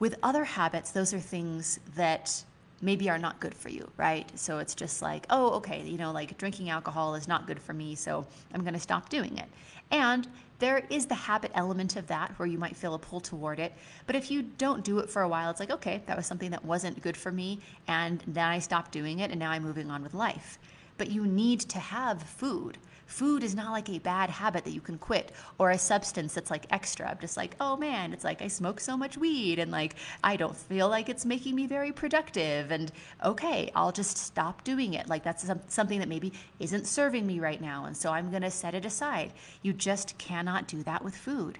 with 0.00 0.16
other 0.22 0.44
habits, 0.44 0.90
those 0.90 1.14
are 1.14 1.20
things 1.20 1.78
that 1.94 2.44
maybe 2.82 3.08
are 3.08 3.18
not 3.18 3.40
good 3.40 3.54
for 3.54 3.68
you, 3.68 3.88
right? 3.96 4.28
So 4.38 4.58
it's 4.58 4.74
just 4.74 5.00
like, 5.00 5.24
oh, 5.30 5.50
okay, 5.52 5.82
you 5.82 5.96
know, 5.96 6.12
like 6.12 6.36
drinking 6.36 6.68
alcohol 6.68 7.14
is 7.14 7.28
not 7.28 7.46
good 7.46 7.60
for 7.60 7.72
me, 7.72 7.94
so 7.94 8.26
I'm 8.52 8.62
going 8.62 8.74
to 8.74 8.80
stop 8.80 9.08
doing 9.08 9.38
it. 9.38 9.48
And 9.90 10.28
there 10.58 10.84
is 10.90 11.06
the 11.06 11.14
habit 11.14 11.52
element 11.54 11.96
of 11.96 12.06
that 12.08 12.32
where 12.38 12.46
you 12.46 12.58
might 12.58 12.76
feel 12.76 12.94
a 12.94 12.98
pull 12.98 13.20
toward 13.20 13.58
it. 13.58 13.72
But 14.06 14.16
if 14.16 14.30
you 14.30 14.42
don't 14.42 14.84
do 14.84 14.98
it 14.98 15.08
for 15.08 15.22
a 15.22 15.28
while, 15.28 15.50
it's 15.50 15.60
like, 15.60 15.70
okay, 15.70 16.02
that 16.06 16.16
was 16.16 16.26
something 16.26 16.50
that 16.50 16.64
wasn't 16.64 17.00
good 17.02 17.16
for 17.16 17.30
me, 17.30 17.60
and 17.86 18.22
then 18.26 18.46
I 18.46 18.58
stopped 18.58 18.90
doing 18.92 19.20
it, 19.20 19.30
and 19.30 19.38
now 19.38 19.50
I'm 19.50 19.62
moving 19.62 19.90
on 19.90 20.02
with 20.02 20.14
life. 20.14 20.58
But 20.98 21.10
you 21.10 21.26
need 21.26 21.60
to 21.60 21.78
have 21.78 22.22
food 22.22 22.78
Food 23.12 23.44
is 23.44 23.54
not 23.54 23.72
like 23.72 23.90
a 23.90 23.98
bad 23.98 24.30
habit 24.30 24.64
that 24.64 24.70
you 24.70 24.80
can 24.80 24.96
quit 24.96 25.32
or 25.58 25.70
a 25.70 25.76
substance 25.76 26.32
that's 26.32 26.50
like 26.50 26.64
extra. 26.70 27.10
I'm 27.10 27.18
just 27.20 27.36
like, 27.36 27.54
oh 27.60 27.76
man, 27.76 28.14
it's 28.14 28.24
like 28.24 28.40
I 28.40 28.48
smoke 28.48 28.80
so 28.80 28.96
much 28.96 29.18
weed 29.18 29.58
and 29.58 29.70
like 29.70 29.96
I 30.24 30.36
don't 30.36 30.56
feel 30.56 30.88
like 30.88 31.10
it's 31.10 31.26
making 31.26 31.54
me 31.54 31.66
very 31.66 31.92
productive. 31.92 32.70
And 32.70 32.90
okay, 33.22 33.70
I'll 33.76 33.92
just 33.92 34.16
stop 34.16 34.64
doing 34.64 34.94
it. 34.94 35.10
Like 35.10 35.24
that's 35.24 35.46
something 35.68 35.98
that 35.98 36.08
maybe 36.08 36.32
isn't 36.58 36.86
serving 36.86 37.26
me 37.26 37.38
right 37.38 37.60
now. 37.60 37.84
And 37.84 37.94
so 37.94 38.10
I'm 38.10 38.30
going 38.30 38.42
to 38.42 38.50
set 38.50 38.74
it 38.74 38.86
aside. 38.86 39.34
You 39.60 39.74
just 39.74 40.16
cannot 40.16 40.66
do 40.66 40.82
that 40.84 41.04
with 41.04 41.14
food. 41.14 41.58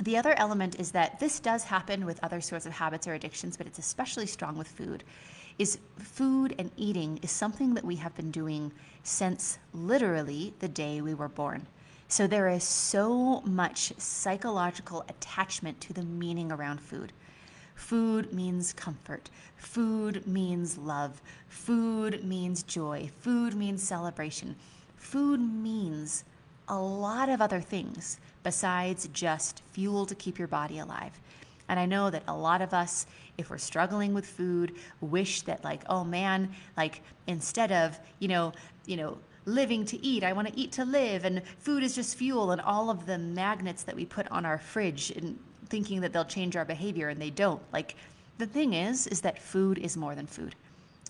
The 0.00 0.16
other 0.16 0.34
element 0.36 0.80
is 0.80 0.90
that 0.90 1.20
this 1.20 1.38
does 1.38 1.62
happen 1.62 2.04
with 2.04 2.18
other 2.24 2.40
sorts 2.40 2.66
of 2.66 2.72
habits 2.72 3.06
or 3.06 3.14
addictions, 3.14 3.56
but 3.56 3.68
it's 3.68 3.78
especially 3.78 4.26
strong 4.26 4.58
with 4.58 4.66
food 4.66 5.04
is 5.60 5.78
food 5.98 6.54
and 6.58 6.70
eating 6.78 7.18
is 7.22 7.30
something 7.30 7.74
that 7.74 7.84
we 7.84 7.96
have 7.96 8.16
been 8.16 8.30
doing 8.30 8.72
since 9.02 9.58
literally 9.72 10.54
the 10.58 10.68
day 10.68 11.00
we 11.00 11.14
were 11.14 11.28
born. 11.28 11.66
So 12.08 12.26
there 12.26 12.48
is 12.48 12.64
so 12.64 13.40
much 13.42 13.92
psychological 13.98 15.04
attachment 15.08 15.80
to 15.82 15.92
the 15.92 16.02
meaning 16.02 16.50
around 16.50 16.80
food. 16.80 17.12
Food 17.76 18.32
means 18.32 18.72
comfort. 18.72 19.30
Food 19.56 20.26
means 20.26 20.76
love. 20.76 21.22
Food 21.48 22.24
means 22.24 22.62
joy. 22.62 23.10
Food 23.20 23.54
means 23.54 23.82
celebration. 23.82 24.56
Food 24.96 25.40
means 25.40 26.24
a 26.68 26.78
lot 26.78 27.28
of 27.28 27.40
other 27.40 27.60
things 27.60 28.18
besides 28.42 29.08
just 29.12 29.62
fuel 29.72 30.04
to 30.06 30.14
keep 30.14 30.38
your 30.38 30.48
body 30.48 30.78
alive. 30.78 31.18
And 31.68 31.78
I 31.78 31.86
know 31.86 32.10
that 32.10 32.24
a 32.26 32.36
lot 32.36 32.62
of 32.62 32.74
us, 32.74 33.06
if 33.38 33.48
we're 33.48 33.58
struggling 33.58 34.12
with 34.12 34.26
food, 34.26 34.74
wish 35.00 35.42
that 35.42 35.62
like, 35.62 35.82
oh 35.88 36.02
man, 36.02 36.50
like 36.76 37.02
instead 37.28 37.70
of, 37.70 37.98
you 38.18 38.28
know, 38.28 38.52
you 38.86 38.96
know, 38.96 39.18
living 39.44 39.84
to 39.86 40.04
eat, 40.04 40.22
I 40.22 40.32
want 40.32 40.48
to 40.48 40.58
eat 40.58 40.72
to 40.72 40.84
live, 40.84 41.24
and 41.24 41.42
food 41.58 41.82
is 41.82 41.94
just 41.94 42.16
fuel, 42.16 42.50
and 42.52 42.60
all 42.60 42.90
of 42.90 43.06
the 43.06 43.18
magnets 43.18 43.82
that 43.84 43.96
we 43.96 44.04
put 44.04 44.28
on 44.30 44.44
our 44.44 44.58
fridge 44.58 45.10
and 45.12 45.38
thinking 45.68 46.00
that 46.00 46.12
they'll 46.12 46.24
change 46.24 46.56
our 46.56 46.64
behavior 46.64 47.08
and 47.08 47.20
they 47.20 47.30
don't. 47.30 47.62
Like 47.72 47.94
the 48.38 48.46
thing 48.46 48.74
is, 48.74 49.06
is 49.06 49.20
that 49.22 49.40
food 49.40 49.78
is 49.78 49.96
more 49.96 50.14
than 50.14 50.26
food. 50.26 50.54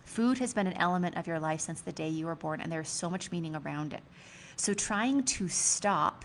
Food 0.04 0.38
has 0.38 0.52
been 0.52 0.66
an 0.66 0.74
element 0.74 1.16
of 1.16 1.26
your 1.26 1.38
life 1.38 1.60
since 1.60 1.80
the 1.80 1.92
day 1.92 2.08
you 2.08 2.26
were 2.26 2.34
born, 2.34 2.60
and 2.60 2.70
there's 2.70 2.88
so 2.88 3.08
much 3.08 3.30
meaning 3.30 3.56
around 3.56 3.92
it. 3.92 4.02
So 4.56 4.74
trying 4.74 5.22
to 5.24 5.48
stop 5.48 6.24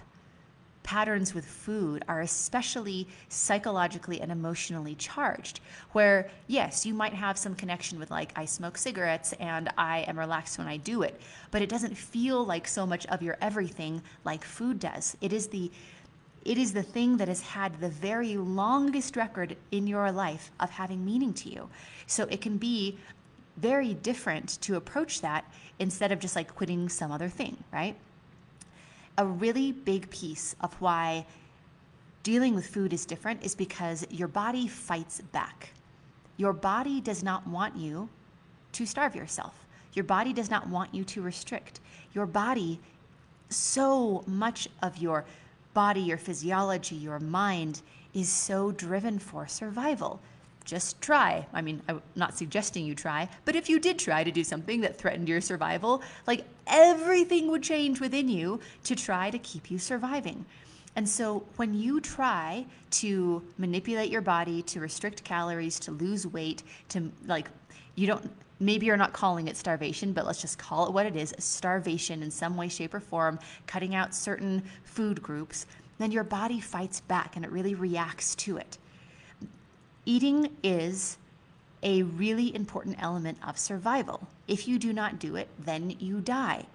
patterns 0.85 1.33
with 1.33 1.45
food 1.45 2.05
are 2.07 2.21
especially 2.21 3.07
psychologically 3.27 4.21
and 4.21 4.31
emotionally 4.31 4.93
charged. 4.95 5.59
Where, 5.93 6.29
yes, 6.47 6.85
you 6.85 6.93
might 6.93 7.13
have 7.13 7.39
some 7.39 7.55
connection 7.55 7.97
with, 7.97 8.11
like, 8.11 8.31
I 8.35 8.45
smoke 8.45 8.77
cigarettes 8.77 9.33
and 9.39 9.67
I 9.77 10.01
am 10.01 10.17
relaxed 10.17 10.59
when 10.59 10.67
I 10.67 10.77
do 10.77 11.01
it, 11.01 11.19
but 11.49 11.63
it 11.63 11.69
doesn't 11.69 11.97
feel 11.97 12.45
like 12.45 12.67
so 12.67 12.85
much 12.85 13.07
of 13.07 13.23
your 13.23 13.35
everything 13.41 14.03
like 14.23 14.43
food 14.43 14.79
does. 14.79 15.17
It 15.19 15.33
is 15.33 15.47
the 15.47 15.71
it 16.45 16.59
is 16.59 16.73
the 16.73 16.83
thing 16.83 17.17
that 17.17 17.27
has 17.27 17.41
had 17.41 17.81
the 17.81 17.89
very 17.89 18.37
longest 18.37 19.15
record 19.15 19.57
in 19.71 19.87
your 19.87 20.11
life 20.11 20.51
of 20.59 20.69
having 20.69 21.03
meaning 21.03 21.33
to 21.33 21.49
you. 21.49 21.67
So 22.05 22.25
it 22.25 22.39
can 22.39 22.57
be 22.57 22.99
very 23.57 23.95
different 23.95 24.61
to 24.61 24.75
approach 24.75 25.21
that 25.21 25.51
instead 25.79 26.11
of 26.11 26.19
just 26.19 26.35
like 26.35 26.53
quitting 26.53 26.87
some 26.87 27.11
other 27.11 27.29
thing, 27.29 27.57
right? 27.73 27.95
A 29.17 29.25
really 29.25 29.71
big 29.71 30.09
piece 30.09 30.55
of 30.61 30.73
why 30.81 31.25
dealing 32.23 32.55
with 32.55 32.67
food 32.67 32.91
is 32.91 33.05
different 33.05 33.43
is 33.43 33.55
because 33.55 34.05
your 34.09 34.27
body 34.27 34.67
fights 34.67 35.21
back. 35.31 35.69
Your 36.37 36.53
body 36.53 36.99
does 36.99 37.23
not 37.23 37.47
want 37.47 37.75
you 37.75 38.09
to 38.73 38.85
starve 38.85 39.15
yourself. 39.15 39.65
Your 39.93 40.03
body 40.03 40.33
does 40.33 40.49
not 40.49 40.67
want 40.67 40.93
you 40.93 41.03
to 41.05 41.21
restrict. 41.21 41.79
Your 42.13 42.25
body, 42.25 42.79
so 43.49 44.23
much 44.27 44.67
of 44.81 44.97
your 44.97 45.23
body, 45.73 46.01
your 46.01 46.17
physiology, 46.17 46.95
your 46.95 47.19
mind 47.19 47.81
is 48.13 48.27
so 48.29 48.71
driven 48.71 49.19
for 49.19 49.47
survival 49.47 50.19
just 50.65 50.99
try. 50.99 51.47
I 51.53 51.61
mean, 51.61 51.81
I'm 51.87 52.01
not 52.15 52.37
suggesting 52.37 52.85
you 52.85 52.95
try, 52.95 53.29
but 53.45 53.55
if 53.55 53.69
you 53.69 53.79
did 53.79 53.97
try 53.99 54.23
to 54.23 54.31
do 54.31 54.43
something 54.43 54.81
that 54.81 54.97
threatened 54.97 55.29
your 55.29 55.41
survival, 55.41 56.01
like 56.27 56.45
everything 56.67 57.49
would 57.49 57.63
change 57.63 58.01
within 58.01 58.27
you 58.27 58.59
to 58.83 58.95
try 58.95 59.29
to 59.29 59.37
keep 59.39 59.71
you 59.71 59.77
surviving. 59.77 60.45
And 60.95 61.07
so 61.07 61.45
when 61.57 61.73
you 61.73 61.99
try 61.99 62.65
to 62.91 63.43
manipulate 63.57 64.09
your 64.09 64.21
body, 64.21 64.61
to 64.63 64.79
restrict 64.79 65.23
calories, 65.23 65.79
to 65.81 65.91
lose 65.91 66.25
weight, 66.25 66.63
to 66.89 67.11
like, 67.25 67.49
you 67.95 68.07
don't, 68.07 68.31
maybe 68.59 68.85
you're 68.85 68.97
not 68.97 69.13
calling 69.13 69.47
it 69.47 69.57
starvation, 69.57 70.13
but 70.13 70.25
let's 70.25 70.41
just 70.41 70.57
call 70.57 70.87
it 70.87 70.93
what 70.93 71.05
it 71.05 71.15
is 71.15 71.33
starvation 71.37 72.23
in 72.23 72.31
some 72.31 72.55
way, 72.55 72.69
shape, 72.69 72.93
or 72.93 72.99
form, 72.99 73.39
cutting 73.67 73.93
out 73.93 74.15
certain 74.15 74.63
food 74.83 75.21
groups, 75.21 75.65
then 75.97 76.11
your 76.11 76.23
body 76.23 76.59
fights 76.59 77.01
back 77.01 77.35
and 77.35 77.45
it 77.45 77.51
really 77.51 77.75
reacts 77.75 78.35
to 78.35 78.57
it. 78.57 78.77
Eating 80.05 80.55
is 80.61 81.17
a 81.81 82.03
really 82.03 82.55
important 82.55 82.97
element 82.99 83.39
of 83.45 83.57
survival. 83.57 84.27
If 84.47 84.67
you 84.67 84.77
do 84.77 84.93
not 84.93 85.19
do 85.19 85.35
it, 85.35 85.47
then 85.57 85.95
you 85.99 86.21
die. 86.21 86.65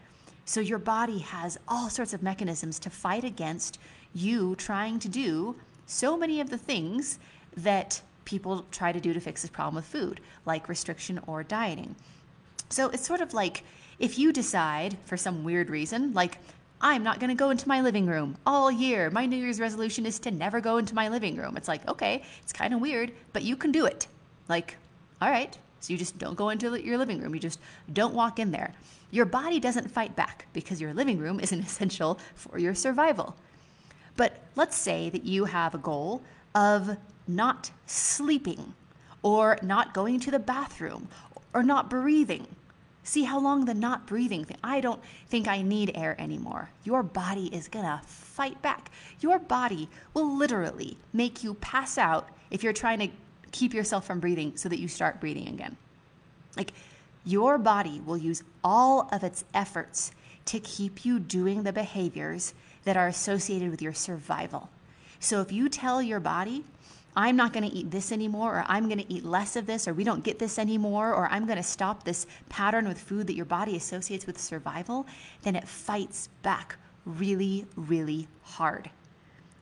So 0.45 0.61
your 0.61 0.79
body 0.79 1.19
has 1.19 1.59
all 1.69 1.89
sorts 1.89 2.13
of 2.13 2.25
mechanisms 2.25 2.81
to 2.81 2.91
fight 2.91 3.23
against 3.23 3.79
you 4.15 4.57
trying 4.57 4.99
to 4.99 5.09
do 5.09 5.55
so 5.87 6.17
many 6.17 6.41
of 6.41 6.51
the 6.51 6.59
things 6.59 7.21
that 7.57 8.01
people 8.25 8.65
try 8.73 8.91
to 8.91 9.01
do 9.01 9.13
to 9.13 9.21
fix 9.21 9.43
this 9.43 9.51
problem 9.51 9.77
with 9.77 9.85
food, 9.85 10.21
like 10.45 10.69
restriction 10.69 11.21
or 11.29 11.45
dieting. 11.45 11.95
So 12.69 12.89
it's 12.89 13.07
sort 13.07 13.21
of 13.21 13.33
like 13.33 13.63
if 14.01 14.19
you 14.19 14.33
decide 14.33 14.97
for 15.05 15.17
some 15.17 15.45
weird 15.45 15.71
reason, 15.71 16.13
like 16.15 16.39
I'm 16.83 17.03
not 17.03 17.21
going 17.21 17.29
to 17.29 17.35
go 17.35 17.51
into 17.51 17.69
my 17.69 17.83
living 17.83 18.07
room 18.07 18.37
all 18.47 18.71
year. 18.71 19.11
My 19.11 19.27
New 19.27 19.37
Year's 19.37 19.61
resolution 19.61 20.07
is 20.07 20.19
to 20.21 20.31
never 20.31 20.61
go 20.61 20.79
into 20.79 20.95
my 20.95 21.09
living 21.09 21.37
room. 21.37 21.57
It's 21.57 21.69
like, 21.69 21.87
okay, 21.87 22.23
it's 22.43 22.53
kind 22.53 22.73
of 22.73 22.81
weird, 22.81 23.13
but 23.33 23.43
you 23.43 23.55
can 23.55 23.71
do 23.71 23.85
it. 23.85 24.07
Like, 24.49 24.77
all 25.21 25.31
right. 25.31 25.57
So 25.81 25.93
you 25.93 25.99
just 25.99 26.19
don't 26.19 26.37
go 26.37 26.49
into 26.49 26.81
your 26.81 26.97
living 26.97 27.21
room. 27.21 27.35
You 27.35 27.41
just 27.41 27.61
don't 27.93 28.15
walk 28.15 28.39
in 28.39 28.51
there. 28.51 28.73
Your 29.11 29.27
body 29.27 29.61
doesn't 29.61 29.91
fight 29.91 30.17
back 30.17 30.47
because 30.53 30.81
your 30.81 30.95
living 30.95 31.19
room 31.19 31.39
isn't 31.41 31.61
essential 31.67 32.19
for 32.35 32.59
your 32.59 32.75
survival. 32.75 33.37
But 34.17 34.41
let's 34.57 34.77
say 34.77 35.11
that 35.11 35.25
you 35.25 35.45
have 35.45 35.75
a 35.75 35.79
goal 35.79 36.23
of 36.55 36.97
not 37.29 37.71
sleeping 37.87 38.75
or 39.23 39.59
not 39.63 39.93
going 39.93 40.19
to 40.21 40.31
the 40.31 40.39
bathroom 40.39 41.09
or 41.53 41.63
not 41.63 41.91
breathing 41.91 42.47
See 43.03 43.25
how 43.25 43.41
long 43.41 43.65
the 43.65 43.75
not 43.75 44.07
breathing 44.07 44.45
thing. 44.45 44.59
I 44.63 44.81
don't 44.81 45.01
think 45.29 45.49
I 45.49 45.63
need 45.63 45.93
air 45.95 46.21
anymore. 46.21 46.71
Your 46.85 47.03
body 47.03 47.47
is 47.47 47.69
gonna 47.69 48.03
fight 48.07 48.61
back. 48.63 48.91
Your 49.21 49.39
body 49.39 49.89
will 50.15 50.37
literally 50.37 50.97
make 51.13 51.43
you 51.43 51.55
pass 51.55 51.99
out 51.99 52.29
if 52.51 52.63
you're 52.63 52.73
trying 52.73 52.99
to 52.99 53.09
keep 53.53 53.75
yourself 53.75 54.07
from 54.07 54.21
breathing 54.21 54.57
so 54.57 54.69
that 54.69 54.79
you 54.79 54.89
start 54.89 55.21
breathing 55.21 55.49
again. 55.49 55.77
Like 56.57 56.73
your 57.25 57.59
body 57.59 58.01
will 58.05 58.17
use 58.17 58.43
all 58.63 59.09
of 59.13 59.25
its 59.25 59.45
efforts 59.55 60.13
to 60.47 60.61
keep 60.61 61.05
you 61.05 61.19
doing 61.19 61.63
the 61.63 61.73
behaviors 61.73 62.55
that 62.85 62.97
are 62.97 63.09
associated 63.09 63.71
with 63.71 63.83
your 63.83 63.93
survival. 63.93 64.71
So 65.19 65.41
if 65.41 65.53
you 65.53 65.69
tell 65.69 66.03
your 66.03 66.21
body, 66.21 66.65
I'm 67.17 67.37
not 67.37 67.53
going 67.53 67.69
to 67.69 67.77
eat 67.77 67.91
this 67.91 68.13
anymore, 68.13 68.59
or 68.59 68.65
I'm 68.69 68.87
going 68.87 69.01
to 69.01 69.13
eat 69.13 69.25
less 69.25 69.57
of 69.57 69.67
this, 69.67 69.89
or 69.89 69.95
we 69.95 70.05
don't 70.05 70.23
get 70.23 70.39
this 70.39 70.59
anymore, 70.59 71.13
or 71.13 71.29
I'm 71.29 71.45
going 71.45 71.57
to 71.57 71.63
stop 71.63 72.05
this 72.05 72.27
pattern 72.49 72.87
with 72.87 73.01
food 73.01 73.27
that 73.27 73.35
your 73.35 73.45
body 73.45 73.77
associates 73.77 74.27
with 74.27 74.39
survival, 74.39 75.07
then 75.43 75.57
it 75.57 75.67
fights 75.67 76.29
back 76.43 76.77
really, 77.05 77.67
really 77.77 78.29
hard. 78.43 78.91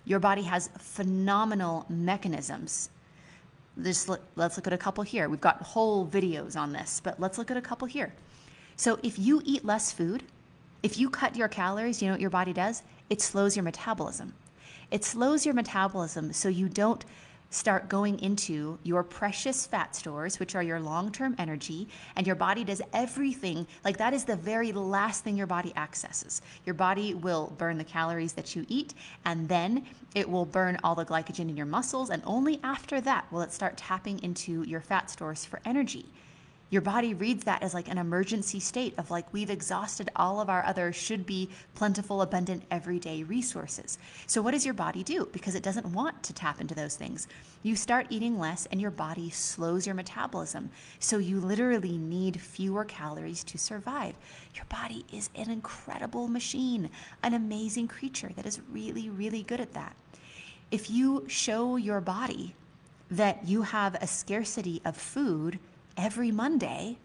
Your 0.05 0.19
body 0.19 0.43
has 0.43 0.71
phenomenal 0.79 1.87
mechanisms. 1.89 2.91
Just 3.83 4.11
let's 4.37 4.57
look 4.57 4.67
at 4.67 4.73
a 4.73 4.79
couple 4.79 5.05
here. 5.05 5.29
We've 5.29 5.41
got 5.41 5.63
whole 5.63 6.07
videos 6.07 6.57
on 6.57 6.73
this, 6.73 7.01
but 7.03 7.19
let's 7.21 7.39
look 7.39 7.51
at 7.51 7.57
a 7.57 7.63
couple 7.63 7.87
here. 7.87 8.13
So 8.77 8.99
if 9.03 9.19
you 9.19 9.41
eat 9.45 9.65
less 9.65 9.93
food, 9.93 10.23
if 10.83 10.99
you 10.99 11.11
cut 11.11 11.37
your 11.37 11.49
calories, 11.49 12.03
you 12.03 12.09
know 12.09 12.15
what 12.15 12.21
your 12.21 12.31
body 12.31 12.53
does? 12.53 12.83
It 13.11 13.21
slows 13.21 13.57
your 13.57 13.63
metabolism. 13.63 14.35
It 14.91 15.05
slows 15.05 15.45
your 15.45 15.55
metabolism 15.55 16.33
so 16.33 16.49
you 16.49 16.69
don't 16.69 17.05
start 17.51 17.89
going 17.89 18.19
into 18.21 18.79
your 18.83 19.03
precious 19.03 19.67
fat 19.67 19.97
stores, 19.97 20.39
which 20.39 20.55
are 20.55 20.63
your 20.63 20.81
long 20.81 21.11
term 21.11 21.35
energy, 21.39 21.89
and 22.17 22.27
your 22.27 22.37
body 22.37 22.65
does 22.65 22.83
everything. 22.93 23.67
Like 23.85 23.97
that 23.99 24.13
is 24.15 24.25
the 24.25 24.37
very 24.37 24.73
last 24.73 25.25
thing 25.25 25.37
your 25.37 25.47
body 25.47 25.73
accesses. 25.77 26.43
Your 26.67 26.75
body 26.75 27.15
will 27.15 27.53
burn 27.59 27.79
the 27.79 27.85
calories 27.85 28.33
that 28.35 28.55
you 28.55 28.67
eat, 28.69 28.95
and 29.25 29.49
then 29.49 29.87
it 30.15 30.29
will 30.29 30.45
burn 30.45 30.79
all 30.83 30.95
the 30.95 31.05
glycogen 31.05 31.49
in 31.49 31.57
your 31.57 31.67
muscles, 31.67 32.11
and 32.11 32.23
only 32.27 32.61
after 32.63 33.01
that 33.01 33.31
will 33.33 33.41
it 33.43 33.53
start 33.53 33.77
tapping 33.77 34.23
into 34.23 34.63
your 34.63 34.81
fat 34.81 35.11
stores 35.11 35.45
for 35.45 35.61
energy 35.65 36.07
your 36.71 36.83
body 36.83 37.15
reads 37.15 37.45
that 37.45 37.63
as 37.63 37.73
like 37.73 37.89
an 37.89 37.97
emergency 37.97 38.61
state 38.61 38.95
of 38.99 39.11
like 39.11 39.33
we've 39.33 39.49
exhausted 39.49 40.11
all 40.17 40.41
of 40.41 40.51
our 40.51 40.65
other 40.65 40.93
should 40.93 41.25
be 41.25 41.49
plentiful 41.75 42.21
abundant 42.21 42.63
everyday 42.71 43.23
resources. 43.23 43.99
So 44.27 44.43
what 44.43 44.51
does 44.51 44.67
your 44.67 44.75
body 44.75 45.03
do? 45.03 45.29
Because 45.33 45.55
it 45.55 45.63
doesn't 45.63 45.87
want 45.87 46.23
to 46.25 46.35
tap 46.35 46.61
into 46.61 46.75
those 46.75 46.95
things. 46.95 47.27
You 47.63 47.75
start 47.75 48.07
eating 48.11 48.39
less 48.39 48.67
and 48.67 48.81
your 48.81 48.91
body 48.91 49.31
slows 49.31 49.87
your 49.87 49.95
metabolism. 49.95 50.71
So 50.99 51.17
you 51.17 51.41
literally 51.41 51.97
need 51.97 52.41
fewer 52.41 52.85
calories 52.85 53.43
to 53.45 53.59
survive. 53.59 54.15
Your 54.55 54.67
body 54.67 55.07
is 55.13 55.31
an 55.35 55.51
incredible 55.51 56.29
machine 56.29 56.91
an 57.23 57.35
amazing 57.35 57.89
creature 57.89 58.31
that 58.37 58.47
is 58.47 58.61
really 58.71 59.09
really 59.09 59.43
good 59.43 59.61
at 59.61 59.73
that. 59.75 59.97
If 60.71 60.91
you 60.91 61.25
show 61.29 61.77
your 61.77 62.01
body 62.01 62.55
that 63.11 63.47
you 63.47 63.63
have 63.63 63.95
a 63.95 64.07
scarcity 64.07 64.83
of 64.85 64.97
food 64.97 65.59
every 65.99 66.31
Monday, 66.31 66.97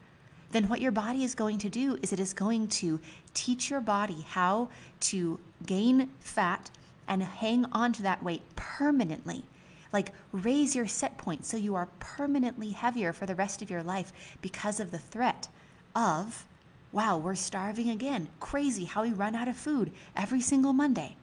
then 0.52 0.70
what 0.70 0.80
your 0.80 0.92
body 0.92 1.24
is 1.24 1.36
going 1.36 1.58
to 1.58 1.70
do 1.70 1.98
is 2.02 2.14
it 2.14 2.20
is 2.20 2.34
going 2.34 2.68
to 2.68 3.00
teach 3.34 3.70
your 3.70 3.82
body 3.82 4.26
how 4.30 4.70
to 5.00 5.40
gain 5.66 6.10
fat 6.20 6.70
and 7.08 7.24
hang 7.24 7.66
on 7.74 7.92
to 7.92 8.04
that 8.04 8.24
weight 8.24 8.44
permanently. 8.56 9.44
Like 9.92 10.12
raise 10.32 10.76
your 10.76 10.88
set 10.88 11.18
point 11.18 11.46
so 11.46 11.58
you 11.58 11.76
are 11.76 11.90
permanently 12.00 12.70
heavier 12.70 13.14
for 13.14 13.26
the 13.26 13.36
rest 13.36 13.62
of 13.62 13.70
your 13.70 13.84
life 13.84 14.14
because 14.42 14.80
of 14.80 14.92
the 14.92 15.00
threat 15.00 15.48
of, 15.96 16.46
wow, 16.92 17.18
we're 17.18 17.36
starving 17.36 17.90
again. 17.90 18.30
Crazy 18.40 18.86
how 18.86 19.02
we 19.02 19.12
run 19.12 19.36
out 19.36 19.48
of 19.48 19.58
food 19.58 19.92
every 20.16 20.42
single 20.42 20.74
Monday. 20.74 21.16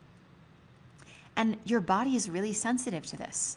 And 1.36 1.56
your 1.64 1.80
body 1.80 2.16
is 2.16 2.28
really 2.28 2.52
sensitive 2.52 3.06
to 3.06 3.16
this. 3.16 3.56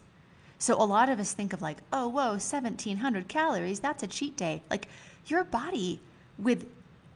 So 0.64 0.82
a 0.82 0.86
lot 0.86 1.10
of 1.10 1.20
us 1.20 1.34
think 1.34 1.52
of 1.52 1.62
like, 1.62 1.80
oh, 1.92 2.08
whoa, 2.08 2.40
1700 2.40 3.28
calories, 3.28 3.82
that's 3.82 4.02
a 4.02 4.08
cheat 4.08 4.38
day. 4.38 4.64
Like 4.70 4.88
your 5.26 5.44
body 5.44 6.00
with 6.38 6.66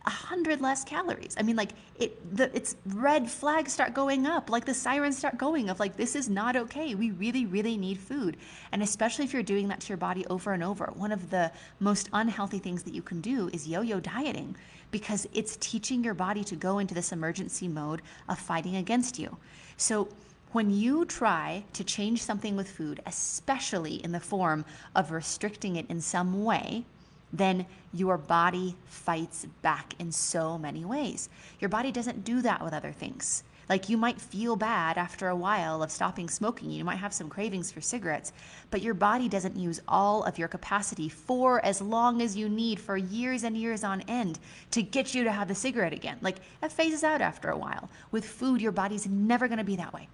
a 0.05 0.09
hundred 0.09 0.59
less 0.59 0.83
calories. 0.83 1.33
I 1.39 1.43
mean, 1.43 1.55
like 1.55 1.69
it, 1.97 2.35
the 2.35 2.53
its 2.53 2.75
red 2.87 3.31
flags 3.31 3.71
start 3.71 3.93
going 3.93 4.27
up, 4.27 4.49
like 4.49 4.65
the 4.65 4.73
sirens 4.73 5.17
start 5.17 5.37
going 5.37 5.69
of 5.69 5.79
like 5.79 5.95
this 5.95 6.13
is 6.13 6.27
not 6.27 6.57
okay. 6.57 6.93
We 6.93 7.11
really, 7.11 7.45
really 7.45 7.77
need 7.77 7.99
food, 7.99 8.35
and 8.73 8.83
especially 8.83 9.23
if 9.23 9.31
you're 9.31 9.43
doing 9.43 9.69
that 9.69 9.79
to 9.79 9.87
your 9.87 9.97
body 9.97 10.25
over 10.25 10.51
and 10.51 10.61
over. 10.61 10.91
One 10.93 11.13
of 11.13 11.29
the 11.29 11.49
most 11.79 12.09
unhealthy 12.11 12.59
things 12.59 12.83
that 12.83 12.93
you 12.93 13.01
can 13.01 13.21
do 13.21 13.49
is 13.53 13.65
yo-yo 13.65 14.01
dieting 14.01 14.57
because 14.91 15.25
it's 15.31 15.55
teaching 15.61 16.03
your 16.03 16.13
body 16.13 16.43
to 16.43 16.57
go 16.57 16.79
into 16.79 16.93
this 16.93 17.13
emergency 17.13 17.69
mode 17.69 18.01
of 18.27 18.37
fighting 18.37 18.75
against 18.75 19.17
you. 19.17 19.37
So 19.77 20.09
when 20.51 20.69
you 20.69 21.05
try 21.05 21.63
to 21.73 21.83
change 21.83 22.23
something 22.23 22.55
with 22.55 22.69
food, 22.69 23.01
especially 23.05 23.95
in 24.03 24.11
the 24.11 24.19
form 24.19 24.65
of 24.95 25.11
restricting 25.11 25.75
it 25.75 25.89
in 25.89 26.01
some 26.01 26.43
way, 26.43 26.85
then 27.33 27.65
your 27.93 28.17
body 28.17 28.75
fights 28.85 29.45
back 29.61 29.93
in 29.99 30.11
so 30.11 30.57
many 30.57 30.85
ways. 30.85 31.29
Your 31.59 31.69
body 31.69 31.91
doesn't 31.91 32.23
do 32.23 32.41
that 32.41 32.63
with 32.63 32.73
other 32.73 32.91
things. 32.91 33.43
Like 33.69 33.89
you 33.89 33.97
might 33.97 34.21
feel 34.21 34.55
bad 34.55 34.97
after 34.97 35.27
a 35.27 35.35
while 35.35 35.83
of 35.83 35.91
stopping 35.91 36.29
smoking. 36.29 36.71
You 36.71 36.85
might 36.85 36.95
have 36.99 37.13
some 37.13 37.27
cravings 37.27 37.69
for 37.69 37.81
cigarettes, 37.81 38.31
but 38.71 38.81
your 38.81 38.93
body 38.93 39.27
doesn't 39.27 39.57
use 39.57 39.81
all 39.89 40.23
of 40.23 40.37
your 40.37 40.47
capacity 40.47 41.09
for 41.09 41.63
as 41.65 41.81
long 41.81 42.21
as 42.21 42.37
you 42.37 42.47
need 42.47 42.79
for 42.79 42.95
years 42.95 43.43
and 43.43 43.57
years 43.57 43.83
on 43.83 44.01
end 44.07 44.39
to 44.71 44.81
get 44.81 45.13
you 45.13 45.25
to 45.25 45.31
have 45.31 45.49
the 45.49 45.55
cigarette 45.55 45.91
again. 45.91 46.17
Like 46.21 46.37
it 46.63 46.71
phases 46.71 47.03
out 47.03 47.19
after 47.19 47.49
a 47.49 47.57
while. 47.57 47.89
With 48.11 48.23
food, 48.23 48.61
your 48.61 48.71
body's 48.71 49.05
never 49.05 49.49
going 49.49 49.57
to 49.57 49.65
be 49.65 49.75
that 49.75 49.93
way. 49.93 50.07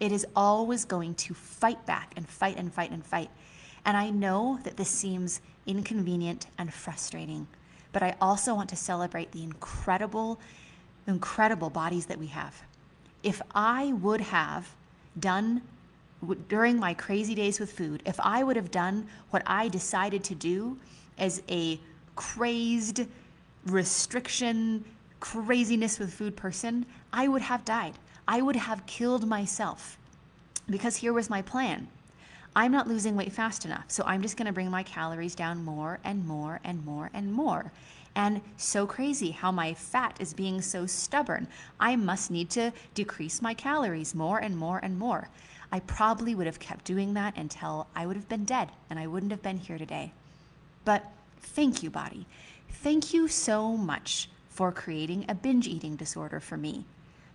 It 0.00 0.12
is 0.12 0.26
always 0.34 0.84
going 0.84 1.14
to 1.16 1.34
fight 1.34 1.84
back 1.86 2.14
and 2.16 2.26
fight 2.26 2.56
and 2.56 2.72
fight 2.72 2.90
and 2.90 3.04
fight. 3.04 3.30
And 3.84 3.96
I 3.96 4.10
know 4.10 4.58
that 4.64 4.76
this 4.76 4.88
seems 4.88 5.40
inconvenient 5.66 6.46
and 6.58 6.72
frustrating, 6.72 7.46
but 7.92 8.02
I 8.02 8.16
also 8.20 8.54
want 8.54 8.70
to 8.70 8.76
celebrate 8.76 9.32
the 9.32 9.42
incredible, 9.42 10.40
incredible 11.06 11.70
bodies 11.70 12.06
that 12.06 12.18
we 12.18 12.26
have. 12.28 12.62
If 13.22 13.42
I 13.54 13.92
would 13.92 14.22
have 14.22 14.74
done 15.18 15.62
during 16.48 16.78
my 16.78 16.94
crazy 16.94 17.34
days 17.34 17.60
with 17.60 17.72
food, 17.72 18.02
if 18.06 18.18
I 18.20 18.42
would 18.42 18.56
have 18.56 18.70
done 18.70 19.06
what 19.30 19.42
I 19.46 19.68
decided 19.68 20.24
to 20.24 20.34
do 20.34 20.78
as 21.18 21.42
a 21.48 21.78
crazed 22.16 23.06
restriction, 23.66 24.84
craziness 25.20 25.98
with 25.98 26.12
food 26.12 26.36
person, 26.36 26.86
I 27.12 27.28
would 27.28 27.42
have 27.42 27.64
died. 27.64 27.94
I 28.30 28.40
would 28.42 28.54
have 28.54 28.86
killed 28.86 29.26
myself 29.26 29.98
because 30.68 30.94
here 30.94 31.12
was 31.12 31.28
my 31.28 31.42
plan. 31.42 31.88
I'm 32.54 32.70
not 32.70 32.86
losing 32.86 33.16
weight 33.16 33.32
fast 33.32 33.64
enough, 33.64 33.86
so 33.88 34.04
I'm 34.06 34.22
just 34.22 34.36
going 34.36 34.46
to 34.46 34.52
bring 34.52 34.70
my 34.70 34.84
calories 34.84 35.34
down 35.34 35.64
more 35.64 35.98
and 36.04 36.24
more 36.24 36.60
and 36.62 36.84
more 36.86 37.10
and 37.12 37.32
more. 37.32 37.72
And 38.14 38.40
so 38.56 38.86
crazy 38.86 39.32
how 39.32 39.50
my 39.50 39.74
fat 39.74 40.16
is 40.20 40.32
being 40.32 40.62
so 40.62 40.86
stubborn. 40.86 41.48
I 41.80 41.96
must 41.96 42.30
need 42.30 42.50
to 42.50 42.72
decrease 42.94 43.42
my 43.42 43.52
calories 43.52 44.14
more 44.14 44.38
and 44.38 44.56
more 44.56 44.78
and 44.78 44.96
more. 44.96 45.28
I 45.72 45.80
probably 45.80 46.36
would 46.36 46.46
have 46.46 46.60
kept 46.60 46.84
doing 46.84 47.14
that 47.14 47.36
until 47.36 47.88
I 47.96 48.06
would 48.06 48.14
have 48.14 48.28
been 48.28 48.44
dead 48.44 48.70
and 48.90 49.00
I 49.00 49.08
wouldn't 49.08 49.32
have 49.32 49.42
been 49.42 49.58
here 49.58 49.76
today. 49.76 50.12
But 50.84 51.04
thank 51.40 51.82
you, 51.82 51.90
body. 51.90 52.26
Thank 52.68 53.12
you 53.12 53.26
so 53.26 53.76
much 53.76 54.28
for 54.50 54.70
creating 54.70 55.24
a 55.28 55.34
binge 55.34 55.66
eating 55.66 55.96
disorder 55.96 56.38
for 56.38 56.56
me 56.56 56.84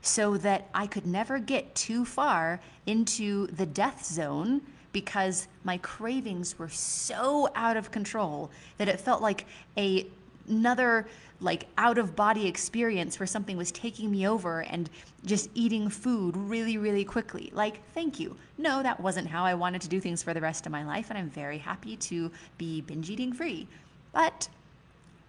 so 0.05 0.37
that 0.37 0.69
I 0.73 0.87
could 0.87 1.05
never 1.05 1.39
get 1.39 1.73
too 1.75 2.05
far 2.05 2.59
into 2.85 3.47
the 3.47 3.65
death 3.65 4.05
zone 4.05 4.61
because 4.91 5.47
my 5.63 5.77
cravings 5.79 6.57
were 6.57 6.69
so 6.69 7.49
out 7.55 7.75
of 7.75 7.91
control 7.91 8.49
that 8.77 8.87
it 8.87 8.99
felt 8.99 9.21
like 9.21 9.45
a 9.77 10.07
another 10.47 11.07
like 11.41 11.67
out 11.77 11.97
of 11.97 12.15
body 12.15 12.47
experience 12.47 13.19
where 13.19 13.27
something 13.27 13.57
was 13.57 13.71
taking 13.71 14.09
me 14.09 14.27
over 14.27 14.61
and 14.61 14.89
just 15.25 15.49
eating 15.53 15.89
food 15.89 16.37
really 16.37 16.77
really 16.77 17.03
quickly. 17.03 17.51
Like 17.53 17.81
thank 17.93 18.19
you. 18.19 18.37
No 18.57 18.83
that 18.83 18.99
wasn't 18.99 19.27
how 19.27 19.43
i 19.43 19.53
wanted 19.53 19.81
to 19.81 19.89
do 19.89 19.99
things 19.99 20.23
for 20.23 20.33
the 20.33 20.41
rest 20.41 20.65
of 20.65 20.71
my 20.71 20.85
life 20.85 21.07
and 21.09 21.17
i'm 21.17 21.29
very 21.29 21.57
happy 21.57 21.97
to 21.97 22.31
be 22.57 22.81
binge 22.81 23.09
eating 23.09 23.33
free. 23.33 23.67
But 24.13 24.47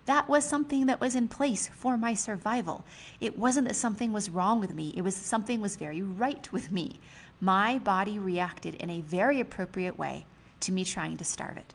that 0.07 0.29
was 0.29 0.45
something 0.45 0.87
that 0.87 1.01
was 1.01 1.14
in 1.14 1.29
place 1.29 1.69
for 1.69 1.97
my 1.97 2.14
survival. 2.14 2.85
It 3.21 3.38
wasn't 3.38 3.69
that 3.69 3.75
something 3.75 4.12
was 4.12 4.31
wrong 4.31 4.61
with 4.61 4.75
me, 4.75 4.95
it 4.97 5.03
was 5.03 5.14
something 5.14 5.61
was 5.61 5.77
very 5.77 6.03
right 6.03 6.51
with 6.53 6.73
me. 6.73 6.99
My 7.40 7.79
body 7.79 8.19
reacted 8.19 8.77
in 8.77 8.88
a 8.88 9.03
very 9.03 9.40
appropriate 9.40 9.99
way 9.99 10.25
to 10.61 10.73
me 10.73 10.85
trying 10.85 11.16
to 11.19 11.25
starve 11.25 11.59
it, 11.59 11.75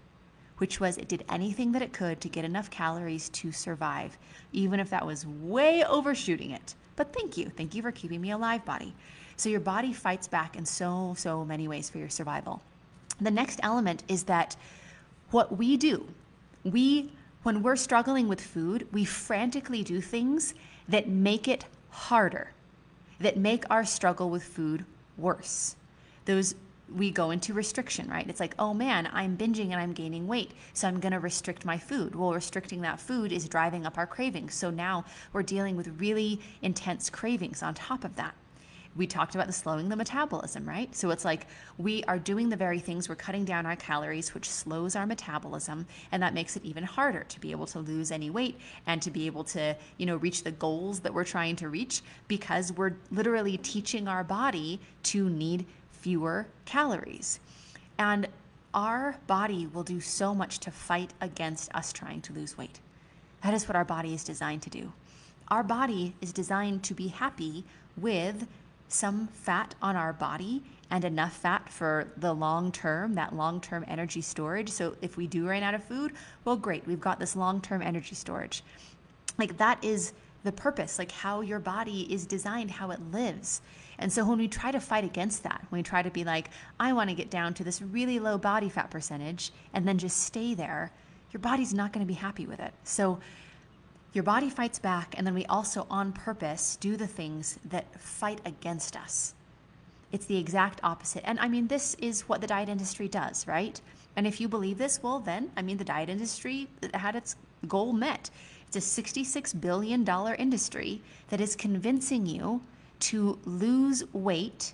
which 0.58 0.80
was 0.80 0.98
it 0.98 1.08
did 1.08 1.24
anything 1.30 1.72
that 1.74 1.84
it 1.84 1.94
could 1.94 2.20
to 2.22 2.30
get 2.30 2.46
enough 2.46 2.72
calories 2.72 3.30
to 3.30 3.52
survive, 3.52 4.18
even 4.54 4.80
if 4.80 4.90
that 4.90 5.06
was 5.06 5.28
way 5.28 5.84
overshooting 5.84 6.52
it. 6.52 6.74
But 6.96 7.14
thank 7.14 7.38
you. 7.38 7.50
Thank 7.50 7.76
you 7.76 7.82
for 7.82 7.92
keeping 7.92 8.22
me 8.22 8.32
alive, 8.32 8.66
body. 8.66 8.94
So 9.36 9.50
your 9.50 9.60
body 9.60 9.94
fights 9.94 10.28
back 10.28 10.56
in 10.56 10.66
so, 10.66 11.16
so 11.18 11.46
many 11.46 11.68
ways 11.68 11.90
for 11.90 11.98
your 11.98 12.10
survival. 12.10 12.62
The 13.20 13.32
next 13.32 13.60
element 13.64 14.04
is 14.08 14.24
that 14.24 14.56
what 15.30 15.58
we 15.58 15.78
do, 15.78 16.08
we 16.64 17.12
when 17.44 17.64
we're 17.64 17.76
struggling 17.76 18.28
with 18.28 18.42
food, 18.42 18.88
we 18.92 19.06
frantically 19.06 19.84
do 19.84 20.02
things 20.02 20.54
that 20.88 21.08
make 21.08 21.48
it 21.48 21.66
harder, 21.90 22.52
that 23.20 23.38
make 23.38 23.64
our 23.70 23.86
struggle 23.86 24.30
with 24.30 24.44
food 24.44 24.86
worse. 25.18 25.76
Those 26.26 26.56
we 26.94 27.10
go 27.10 27.32
into 27.32 27.54
restriction, 27.54 28.10
right? 28.10 28.28
It's 28.30 28.40
like, 28.40 28.54
oh 28.60 28.74
man, 28.74 29.10
I'm 29.14 29.38
binging 29.38 29.72
and 29.72 29.76
I'm 29.76 29.94
gaining 29.94 30.28
weight, 30.28 30.52
so 30.74 30.88
I'm 30.88 31.00
going 31.00 31.14
to 31.14 31.20
restrict 31.20 31.64
my 31.64 31.78
food. 31.78 32.16
Well, 32.16 32.34
restricting 32.34 32.82
that 32.82 33.00
food 33.00 33.32
is 33.32 33.48
driving 33.48 33.86
up 33.86 33.98
our 33.98 34.08
cravings. 34.08 34.56
So 34.56 34.70
now 34.70 35.06
we're 35.32 35.44
dealing 35.44 35.78
with 35.78 35.88
really 36.00 36.40
intense 36.62 37.10
cravings 37.10 37.64
on 37.64 37.74
top 37.76 38.04
of 38.04 38.16
that 38.18 38.36
we 38.96 39.08
talked 39.08 39.36
about 39.36 39.48
the 39.48 39.54
slowing 39.54 39.90
the 39.90 39.96
metabolism, 39.96 40.68
right? 40.68 40.94
So 40.96 41.12
it's 41.12 41.24
like 41.24 41.48
we 41.78 42.04
are 42.06 42.20
doing 42.20 42.50
the 42.50 42.56
very 42.56 42.80
things, 42.80 43.08
we're 43.08 43.16
cutting 43.16 43.46
down 43.46 43.66
our 43.66 43.76
calories, 43.76 44.34
which 44.34 44.50
slows 44.50 44.96
our 44.96 45.06
metabolism, 45.06 45.86
and 46.12 46.22
that 46.22 46.34
makes 46.34 46.58
it 46.58 46.66
even 46.66 46.84
harder 46.84 47.24
to 47.24 47.40
be 47.40 47.52
able 47.52 47.68
to 47.68 47.80
lose 47.80 48.12
any 48.12 48.30
weight 48.30 48.60
and 48.88 49.02
to 49.02 49.12
be 49.12 49.26
able 49.26 49.44
to, 49.46 49.76
you 49.98 50.06
know, 50.06 50.18
reach 50.18 50.44
the 50.44 50.52
goals 50.52 51.00
that 51.02 51.14
we're 51.14 51.24
trying 51.24 51.56
to 51.58 51.70
reach 51.70 52.02
because 52.28 52.74
we're 52.74 52.94
literally 53.12 53.58
teaching 53.58 54.08
our 54.08 54.24
body 54.24 54.80
to 55.04 55.30
need 55.30 55.66
fewer 55.92 56.48
calories. 56.66 57.40
And 57.98 58.28
our 58.74 59.16
body 59.28 59.68
will 59.68 59.84
do 59.84 60.02
so 60.02 60.34
much 60.34 60.60
to 60.60 60.72
fight 60.72 61.14
against 61.22 61.74
us 61.76 61.94
trying 61.94 62.22
to 62.22 62.34
lose 62.34 62.58
weight. 62.58 62.80
That 63.44 63.54
is 63.54 63.68
what 63.68 63.76
our 63.76 63.86
body 63.86 64.14
is 64.14 64.24
designed 64.24 64.62
to 64.64 64.70
do. 64.70 64.92
Our 65.50 65.64
body 65.64 66.16
is 66.22 66.32
designed 66.32 66.84
to 66.84 66.94
be 66.94 67.08
happy 67.08 67.66
with 67.98 68.48
some 68.94 69.28
fat 69.34 69.76
on 69.82 69.96
our 69.96 70.14
body 70.14 70.64
and 70.90 71.06
enough 71.06 71.34
fat 71.38 71.70
for 71.70 72.12
the 72.18 72.34
long 72.34 72.72
term, 72.72 73.14
that 73.14 73.36
long 73.36 73.62
term 73.62 73.86
energy 73.88 74.22
storage. 74.22 74.70
So 74.70 74.96
if 75.02 75.18
we 75.18 75.28
do 75.28 75.48
run 75.48 75.64
out 75.64 75.74
of 75.74 75.84
food, 75.84 76.14
well, 76.44 76.58
great, 76.58 76.86
we've 76.86 77.00
got 77.00 77.20
this 77.20 77.36
long 77.36 77.62
term 77.62 77.82
energy 77.82 78.16
storage. 78.16 78.64
Like 79.38 79.58
that 79.58 79.84
is 79.84 80.14
the 80.44 80.52
purpose, 80.52 81.00
like 81.00 81.12
how 81.12 81.42
your 81.42 81.60
body 81.60 82.12
is 82.14 82.26
designed, 82.26 82.72
how 82.72 82.92
it 82.92 83.00
lives. 83.12 83.62
And 84.00 84.12
so 84.12 84.26
when 84.26 84.40
we 84.40 84.48
try 84.48 84.72
to 84.72 84.80
fight 84.80 85.04
against 85.04 85.44
that, 85.44 85.64
when 85.70 85.80
we 85.80 85.84
try 85.84 86.02
to 86.02 86.10
be 86.10 86.24
like, 86.24 86.50
I 86.80 86.92
want 86.94 87.10
to 87.10 87.16
get 87.16 87.30
down 87.30 87.54
to 87.56 87.64
this 87.64 87.82
really 87.82 88.20
low 88.20 88.38
body 88.38 88.68
fat 88.68 88.90
percentage 88.90 89.52
and 89.74 89.88
then 89.88 89.98
just 89.98 90.24
stay 90.24 90.56
there, 90.56 90.92
your 91.32 91.40
body's 91.40 91.74
not 91.74 91.94
going 91.94 92.06
to 92.06 92.12
be 92.12 92.18
happy 92.18 92.48
with 92.48 92.60
it. 92.60 92.74
So 92.84 93.20
your 94.14 94.24
body 94.24 94.50
fights 94.50 94.80
back, 94.80 95.16
and 95.18 95.26
then 95.26 95.34
we 95.34 95.46
also, 95.46 95.88
on 95.90 96.12
purpose, 96.12 96.78
do 96.80 96.98
the 96.98 97.08
things 97.08 97.58
that 97.70 98.00
fight 98.00 98.42
against 98.46 98.98
us. 98.98 99.34
It's 100.12 100.26
the 100.26 100.38
exact 100.38 100.82
opposite. 100.84 101.26
And 101.26 101.40
I 101.40 101.48
mean, 101.48 101.68
this 101.68 101.96
is 101.96 102.28
what 102.28 102.42
the 102.42 102.48
diet 102.48 102.68
industry 102.68 103.08
does, 103.08 103.48
right? 103.48 103.80
And 104.18 104.28
if 104.28 104.42
you 104.42 104.50
believe 104.50 104.78
this, 104.78 105.02
well, 105.02 105.20
then, 105.20 105.52
I 105.56 105.62
mean, 105.62 105.78
the 105.78 105.86
diet 105.86 106.10
industry 106.10 106.68
had 106.94 107.16
its 107.16 107.38
goal 107.68 107.94
met. 107.94 108.30
It's 108.68 108.76
a 108.76 109.02
$66 109.02 109.62
billion 109.62 110.08
industry 110.38 111.02
that 111.30 111.40
is 111.40 111.56
convincing 111.56 112.26
you 112.26 112.62
to 113.00 113.40
lose 113.46 114.04
weight 114.14 114.74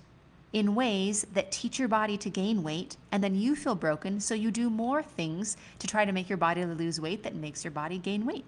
in 0.52 0.74
ways 0.74 1.26
that 1.34 1.52
teach 1.52 1.78
your 1.78 1.88
body 1.88 2.16
to 2.16 2.30
gain 2.30 2.62
weight, 2.62 2.96
and 3.12 3.22
then 3.22 3.34
you 3.34 3.54
feel 3.54 3.74
broken, 3.74 4.18
so 4.18 4.34
you 4.34 4.50
do 4.50 4.70
more 4.70 5.02
things 5.02 5.56
to 5.78 5.86
try 5.86 6.04
to 6.04 6.12
make 6.12 6.28
your 6.28 6.38
body 6.38 6.64
lose 6.64 7.00
weight 7.00 7.22
that 7.22 7.34
makes 7.34 7.62
your 7.62 7.70
body 7.70 7.98
gain 7.98 8.24
weight. 8.24 8.44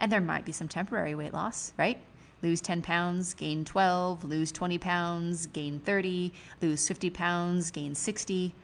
And 0.00 0.10
there 0.10 0.20
might 0.20 0.44
be 0.46 0.52
some 0.52 0.66
temporary 0.66 1.14
weight 1.14 1.34
loss, 1.34 1.72
right? 1.78 1.98
Lose 2.42 2.62
10 2.62 2.80
pounds, 2.80 3.34
gain 3.34 3.64
12, 3.64 4.24
lose 4.24 4.50
20 4.50 4.78
pounds, 4.78 5.46
gain 5.46 5.78
30, 5.80 6.32
lose 6.62 6.88
50 6.88 7.10
pounds, 7.10 7.70
gain 7.70 7.94
60. 7.94 8.54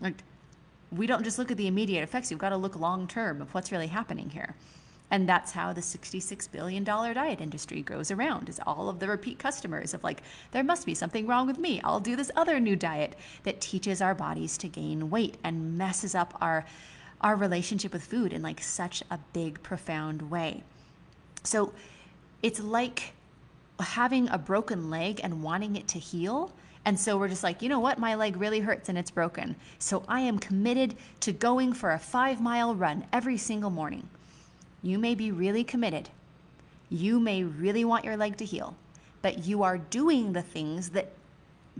Like, 0.00 0.16
we 0.90 1.06
don't 1.06 1.22
just 1.22 1.38
look 1.38 1.52
at 1.52 1.56
the 1.56 1.68
immediate 1.68 2.02
effects, 2.02 2.30
you've 2.30 2.40
got 2.40 2.48
to 2.48 2.56
look 2.56 2.74
long 2.74 3.06
term 3.06 3.40
of 3.40 3.54
what's 3.54 3.70
really 3.70 3.86
happening 3.86 4.28
here. 4.28 4.56
And 5.12 5.28
that's 5.28 5.52
how 5.52 5.72
the 5.72 5.80
$66 5.80 6.50
billion 6.52 6.84
diet 6.84 7.40
industry 7.40 7.82
goes 7.82 8.10
around 8.10 8.48
is 8.48 8.60
all 8.64 8.88
of 8.88 9.00
the 9.00 9.08
repeat 9.08 9.38
customers 9.38 9.92
of 9.92 10.04
like, 10.04 10.22
there 10.52 10.62
must 10.62 10.86
be 10.86 10.94
something 10.94 11.26
wrong 11.26 11.46
with 11.46 11.58
me. 11.58 11.80
I'll 11.82 12.00
do 12.00 12.14
this 12.14 12.30
other 12.36 12.60
new 12.60 12.76
diet 12.76 13.16
that 13.42 13.60
teaches 13.60 14.00
our 14.00 14.14
bodies 14.14 14.56
to 14.58 14.68
gain 14.68 15.10
weight 15.10 15.36
and 15.42 15.76
messes 15.76 16.14
up 16.14 16.36
our, 16.40 16.64
our 17.20 17.34
relationship 17.34 17.92
with 17.92 18.04
food 18.04 18.32
in 18.32 18.42
like 18.42 18.62
such 18.62 19.02
a 19.10 19.18
big, 19.32 19.60
profound 19.62 20.30
way. 20.30 20.62
So 21.42 21.72
it's 22.42 22.60
like 22.60 23.12
having 23.78 24.28
a 24.28 24.38
broken 24.38 24.90
leg 24.90 25.20
and 25.22 25.42
wanting 25.42 25.76
it 25.76 25.88
to 25.88 25.98
heal. 25.98 26.52
And 26.84 26.98
so 26.98 27.18
we're 27.18 27.28
just 27.28 27.42
like, 27.42 27.62
you 27.62 27.68
know 27.68 27.80
what? 27.80 27.98
My 27.98 28.14
leg 28.14 28.36
really 28.36 28.60
hurts 28.60 28.88
and 28.88 28.96
it's 28.96 29.10
broken. 29.10 29.56
So 29.78 30.02
I 30.08 30.20
am 30.20 30.38
committed 30.38 30.96
to 31.20 31.32
going 31.32 31.72
for 31.72 31.92
a 31.92 31.98
five 31.98 32.40
mile 32.40 32.74
run 32.74 33.06
every 33.12 33.36
single 33.36 33.70
morning. 33.70 34.08
You 34.82 34.98
may 34.98 35.14
be 35.14 35.30
really 35.30 35.64
committed. 35.64 36.08
You 36.88 37.20
may 37.20 37.44
really 37.44 37.84
want 37.84 38.04
your 38.04 38.16
leg 38.16 38.36
to 38.38 38.44
heal, 38.44 38.74
but 39.22 39.44
you 39.44 39.62
are 39.62 39.78
doing 39.78 40.32
the 40.32 40.42
things 40.42 40.90
that 40.90 41.12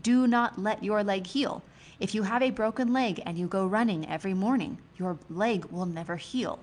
do 0.03 0.27
not 0.27 0.59
let 0.59 0.85
your 0.85 1.03
leg 1.03 1.27
heal. 1.27 1.62
If 1.99 2.14
you 2.14 2.23
have 2.23 2.42
a 2.42 2.51
broken 2.51 2.92
leg 2.92 3.23
and 3.27 3.38
you 3.38 3.46
go 3.46 3.66
running 3.66 4.09
every 4.09 4.35
morning, 4.35 4.79
your 4.96 5.18
leg 5.29 5.64
will 5.66 5.87
never 5.87 6.16
heal 6.16 6.61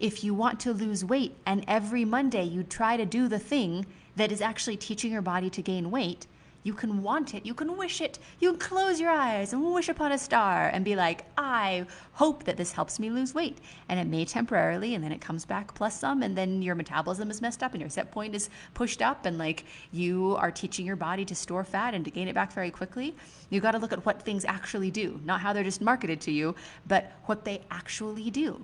if 0.00 0.24
you 0.24 0.34
want 0.34 0.58
to 0.60 0.72
lose 0.72 1.04
weight 1.04 1.36
and 1.46 1.64
every 1.68 2.04
Monday 2.04 2.44
you 2.44 2.62
try 2.64 2.96
to 2.96 3.06
do 3.06 3.28
the 3.28 3.38
thing 3.38 3.86
that 4.16 4.32
is 4.32 4.40
actually 4.40 4.76
teaching 4.76 5.12
your 5.12 5.22
body 5.22 5.50
to 5.50 5.62
gain 5.62 5.90
weight, 5.90 6.26
you 6.62 6.74
can 6.74 7.02
want 7.02 7.34
it, 7.34 7.46
you 7.46 7.54
can 7.54 7.74
wish 7.76 8.02
it, 8.02 8.18
you 8.38 8.50
can 8.50 8.58
close 8.58 9.00
your 9.00 9.10
eyes 9.10 9.54
and 9.54 9.64
wish 9.72 9.88
upon 9.88 10.12
a 10.12 10.18
star 10.18 10.68
and 10.68 10.84
be 10.84 10.94
like, 10.94 11.24
I 11.38 11.86
hope 12.12 12.44
that 12.44 12.58
this 12.58 12.72
helps 12.72 12.98
me 12.98 13.08
lose 13.08 13.34
weight. 13.34 13.58
And 13.88 13.98
it 13.98 14.06
may 14.06 14.26
temporarily, 14.26 14.94
and 14.94 15.02
then 15.02 15.10
it 15.10 15.22
comes 15.22 15.46
back 15.46 15.72
plus 15.74 15.98
some, 15.98 16.22
and 16.22 16.36
then 16.36 16.60
your 16.60 16.74
metabolism 16.74 17.30
is 17.30 17.40
messed 17.40 17.62
up 17.62 17.72
and 17.72 17.80
your 17.80 17.88
set 17.88 18.10
point 18.10 18.34
is 18.34 18.50
pushed 18.74 19.00
up, 19.00 19.24
and 19.24 19.38
like 19.38 19.64
you 19.90 20.36
are 20.36 20.50
teaching 20.50 20.84
your 20.84 20.96
body 20.96 21.24
to 21.24 21.34
store 21.34 21.64
fat 21.64 21.94
and 21.94 22.04
to 22.04 22.10
gain 22.10 22.28
it 22.28 22.34
back 22.34 22.52
very 22.52 22.70
quickly. 22.70 23.16
You 23.48 23.60
got 23.60 23.72
to 23.72 23.78
look 23.78 23.92
at 23.92 24.04
what 24.04 24.20
things 24.20 24.44
actually 24.44 24.90
do, 24.90 25.18
not 25.24 25.40
how 25.40 25.54
they're 25.54 25.64
just 25.64 25.80
marketed 25.80 26.20
to 26.22 26.30
you, 26.30 26.54
but 26.86 27.12
what 27.24 27.46
they 27.46 27.62
actually 27.70 28.30
do. 28.30 28.62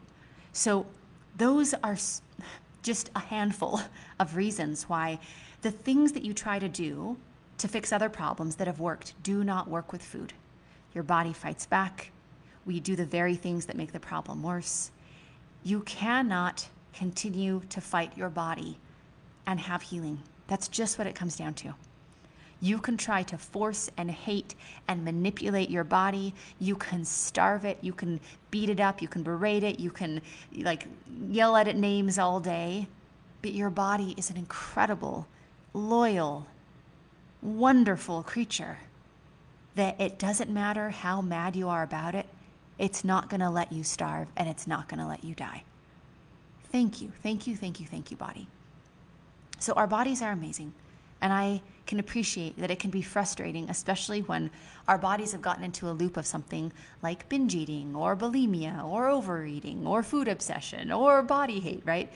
So 0.53 0.85
those 1.37 1.75
are 1.83 1.96
just 2.83 3.11
a 3.14 3.20
handful 3.20 3.81
of 4.20 4.37
reasons 4.37 4.88
why 4.88 5.18
the 5.62 5.70
things 5.70 6.12
that 6.12 6.25
you 6.25 6.33
try 6.33 6.59
to 6.59 6.68
do 6.68 7.16
to 7.59 7.68
fix 7.68 7.92
other 7.92 8.09
problems 8.09 8.57
that 8.57 8.66
have 8.66 8.81
worked 8.81 9.14
do 9.22 9.42
not 9.42 9.68
work 9.68 9.92
with 9.92 10.03
food. 10.03 10.33
Your 10.94 11.05
body 11.05 11.33
fights 11.33 11.66
back. 11.66 12.11
We 12.64 12.81
do 12.81 12.96
the 12.96 13.05
very 13.05 13.35
things 13.35 13.66
that 13.66 13.77
make 13.77 13.92
the 13.92 14.01
problem 14.01 14.42
worse. 14.42 14.90
You 15.62 15.81
cannot 15.81 16.68
continue 16.92 17.62
to 17.70 17.81
fight 17.81 18.16
your 18.16 18.29
body 18.29 18.79
and 19.46 19.61
have 19.61 19.83
healing. 19.83 20.20
That's 20.49 20.68
just 20.68 20.99
what 20.99 21.07
it 21.07 21.14
comes 21.14 21.37
down 21.37 21.55
to. 21.55 21.75
You 22.61 22.79
can 22.79 22.97
try 22.97 23.23
to 23.25 23.37
force 23.37 23.90
and 23.97 24.11
hate 24.11 24.55
and 24.88 25.05
manipulate 25.05 25.71
your 25.71 25.85
body. 25.85 26.35
You 26.59 26.77
can 26.77 27.05
starve 27.05 27.64
it. 27.64 27.79
You 27.83 27.92
can 27.92 28.21
beat 28.51 28.71
it 28.71 28.81
up. 28.81 29.03
You 29.03 29.09
can 29.09 29.23
berate 29.23 29.62
it. 29.62 29.79
You 29.79 29.90
can 29.90 30.23
like 30.57 30.87
yell 31.29 31.57
at 31.57 31.69
it 31.69 31.77
names 31.77 32.19
all 32.19 32.40
day. 32.40 32.88
But 33.42 33.53
your 33.53 33.71
body 33.71 34.14
is 34.16 34.31
an 34.31 34.37
incredible, 34.37 35.27
loyal, 35.75 36.47
wonderful 37.42 38.23
creature 38.23 38.79
that 39.77 40.01
it 40.01 40.19
doesn't 40.19 40.51
matter 40.51 40.90
how 40.90 41.21
mad 41.21 41.55
you 41.55 41.69
are 41.69 41.83
about 41.83 42.14
it, 42.14 42.27
it's 42.79 43.05
not 43.05 43.29
going 43.29 43.40
to 43.40 43.51
let 43.51 43.71
you 43.71 43.85
starve 43.85 44.27
and 44.37 44.49
it's 44.49 44.66
not 44.66 44.88
going 44.88 44.99
to 44.99 45.07
let 45.07 45.23
you 45.23 45.35
die. 45.35 45.62
Thank 46.73 47.01
you, 47.01 47.12
thank 47.23 47.47
you, 47.47 47.57
thank 47.57 47.79
you, 47.79 47.87
thank 47.87 48.11
you, 48.11 48.16
body. 48.16 48.49
So, 49.59 49.73
our 49.75 49.87
bodies 49.87 50.21
are 50.21 50.33
amazing. 50.33 50.73
And 51.20 51.33
I 51.33 51.62
can 51.87 51.98
appreciate 51.98 52.59
that 52.59 52.70
it 52.70 52.79
can 52.79 52.90
be 52.90 53.02
frustrating, 53.02 53.70
especially 53.70 54.20
when 54.22 54.50
our 54.88 54.98
bodies 54.98 55.33
have 55.33 55.42
gotten 55.42 55.64
into 55.64 55.88
a 55.88 55.92
loop 55.92 56.16
of 56.16 56.26
something 56.26 56.72
like 57.02 57.29
binge 57.29 57.55
eating 57.55 57.94
or 57.94 58.16
bulimia 58.16 58.85
or 58.85 59.09
overeating 59.09 59.87
or 59.87 60.02
food 60.02 60.29
obsession 60.29 60.92
or 60.92 61.22
body 61.22 61.61
hate, 61.61 61.83
right? 61.85 62.12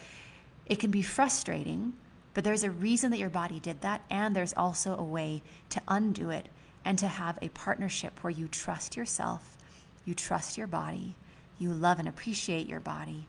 It 0.67 0.79
can 0.79 0.91
be 0.91 1.03
frustrating, 1.03 1.95
but 2.35 2.45
there's 2.45 2.65
a 2.65 2.71
reason 2.71 3.11
that 3.11 3.19
your 3.19 3.31
body 3.31 3.59
did 3.61 3.81
that, 3.81 4.03
and 4.11 4.35
there's 4.35 4.55
also 4.55 4.97
a 4.97 5.03
way 5.03 5.43
to 5.71 5.81
undo 5.89 6.31
it 6.31 6.49
and 6.85 6.99
to 6.99 7.09
have 7.09 7.39
a 7.43 7.49
partnership 7.51 8.13
where 8.23 8.31
you 8.31 8.49
trust 8.49 8.97
yourself, 8.97 9.57
you 10.05 10.15
trust 10.15 10.57
your 10.57 10.67
body, 10.67 11.15
you 11.59 11.73
love 11.73 11.99
and 11.99 12.09
appreciate 12.09 12.69
your 12.69 12.81
body. 12.81 13.27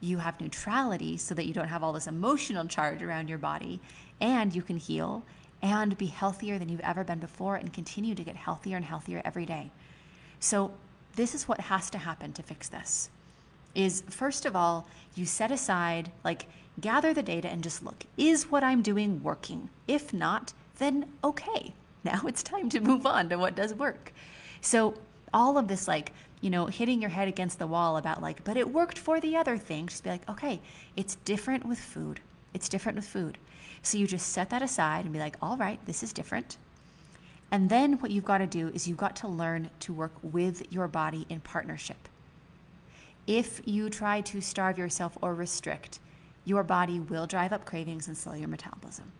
You 0.00 0.18
have 0.18 0.40
neutrality 0.40 1.16
so 1.16 1.34
that 1.34 1.46
you 1.46 1.54
don't 1.54 1.68
have 1.68 1.82
all 1.82 1.92
this 1.92 2.06
emotional 2.06 2.66
charge 2.66 3.02
around 3.02 3.28
your 3.28 3.38
body, 3.38 3.80
and 4.20 4.54
you 4.54 4.62
can 4.62 4.76
heal 4.76 5.22
and 5.62 5.96
be 5.98 6.06
healthier 6.06 6.58
than 6.58 6.68
you've 6.68 6.80
ever 6.80 7.04
been 7.04 7.18
before 7.18 7.56
and 7.56 7.72
continue 7.72 8.14
to 8.14 8.24
get 8.24 8.36
healthier 8.36 8.76
and 8.76 8.84
healthier 8.84 9.20
every 9.24 9.44
day. 9.44 9.70
So, 10.38 10.72
this 11.16 11.34
is 11.34 11.48
what 11.48 11.60
has 11.60 11.90
to 11.90 11.98
happen 11.98 12.32
to 12.32 12.42
fix 12.42 12.68
this. 12.68 13.10
Is 13.74 14.02
first 14.08 14.46
of 14.46 14.56
all, 14.56 14.86
you 15.14 15.26
set 15.26 15.52
aside, 15.52 16.10
like, 16.24 16.46
gather 16.80 17.12
the 17.12 17.22
data 17.22 17.48
and 17.48 17.62
just 17.62 17.84
look 17.84 18.04
is 18.16 18.50
what 18.50 18.64
I'm 18.64 18.80
doing 18.80 19.22
working? 19.22 19.68
If 19.86 20.12
not, 20.12 20.52
then 20.78 21.12
okay. 21.22 21.74
Now 22.02 22.22
it's 22.26 22.42
time 22.42 22.70
to 22.70 22.80
move 22.80 23.04
on 23.04 23.28
to 23.28 23.36
what 23.36 23.54
does 23.54 23.74
work. 23.74 24.14
So, 24.62 24.94
all 25.34 25.58
of 25.58 25.68
this, 25.68 25.86
like, 25.86 26.14
you 26.40 26.50
know, 26.50 26.66
hitting 26.66 27.00
your 27.00 27.10
head 27.10 27.28
against 27.28 27.58
the 27.58 27.66
wall 27.66 27.96
about 27.96 28.22
like, 28.22 28.42
but 28.44 28.56
it 28.56 28.72
worked 28.72 28.98
for 28.98 29.20
the 29.20 29.36
other 29.36 29.58
thing. 29.58 29.86
Just 29.86 30.04
be 30.04 30.10
like, 30.10 30.28
okay, 30.28 30.60
it's 30.96 31.16
different 31.16 31.66
with 31.66 31.78
food. 31.78 32.20
It's 32.54 32.68
different 32.68 32.96
with 32.96 33.06
food. 33.06 33.38
So 33.82 33.98
you 33.98 34.06
just 34.06 34.32
set 34.32 34.50
that 34.50 34.62
aside 34.62 35.04
and 35.04 35.12
be 35.12 35.20
like, 35.20 35.36
all 35.40 35.56
right, 35.56 35.78
this 35.86 36.02
is 36.02 36.12
different. 36.12 36.56
And 37.50 37.68
then 37.68 37.94
what 37.94 38.10
you've 38.10 38.24
got 38.24 38.38
to 38.38 38.46
do 38.46 38.68
is 38.68 38.86
you've 38.86 38.96
got 38.96 39.16
to 39.16 39.28
learn 39.28 39.70
to 39.80 39.92
work 39.92 40.12
with 40.22 40.72
your 40.72 40.88
body 40.88 41.26
in 41.28 41.40
partnership. 41.40 42.08
If 43.26 43.60
you 43.64 43.90
try 43.90 44.20
to 44.22 44.40
starve 44.40 44.78
yourself 44.78 45.18
or 45.20 45.34
restrict, 45.34 45.98
your 46.44 46.62
body 46.62 47.00
will 47.00 47.26
drive 47.26 47.52
up 47.52 47.64
cravings 47.64 48.08
and 48.08 48.16
slow 48.16 48.34
your 48.34 48.48
metabolism. 48.48 49.12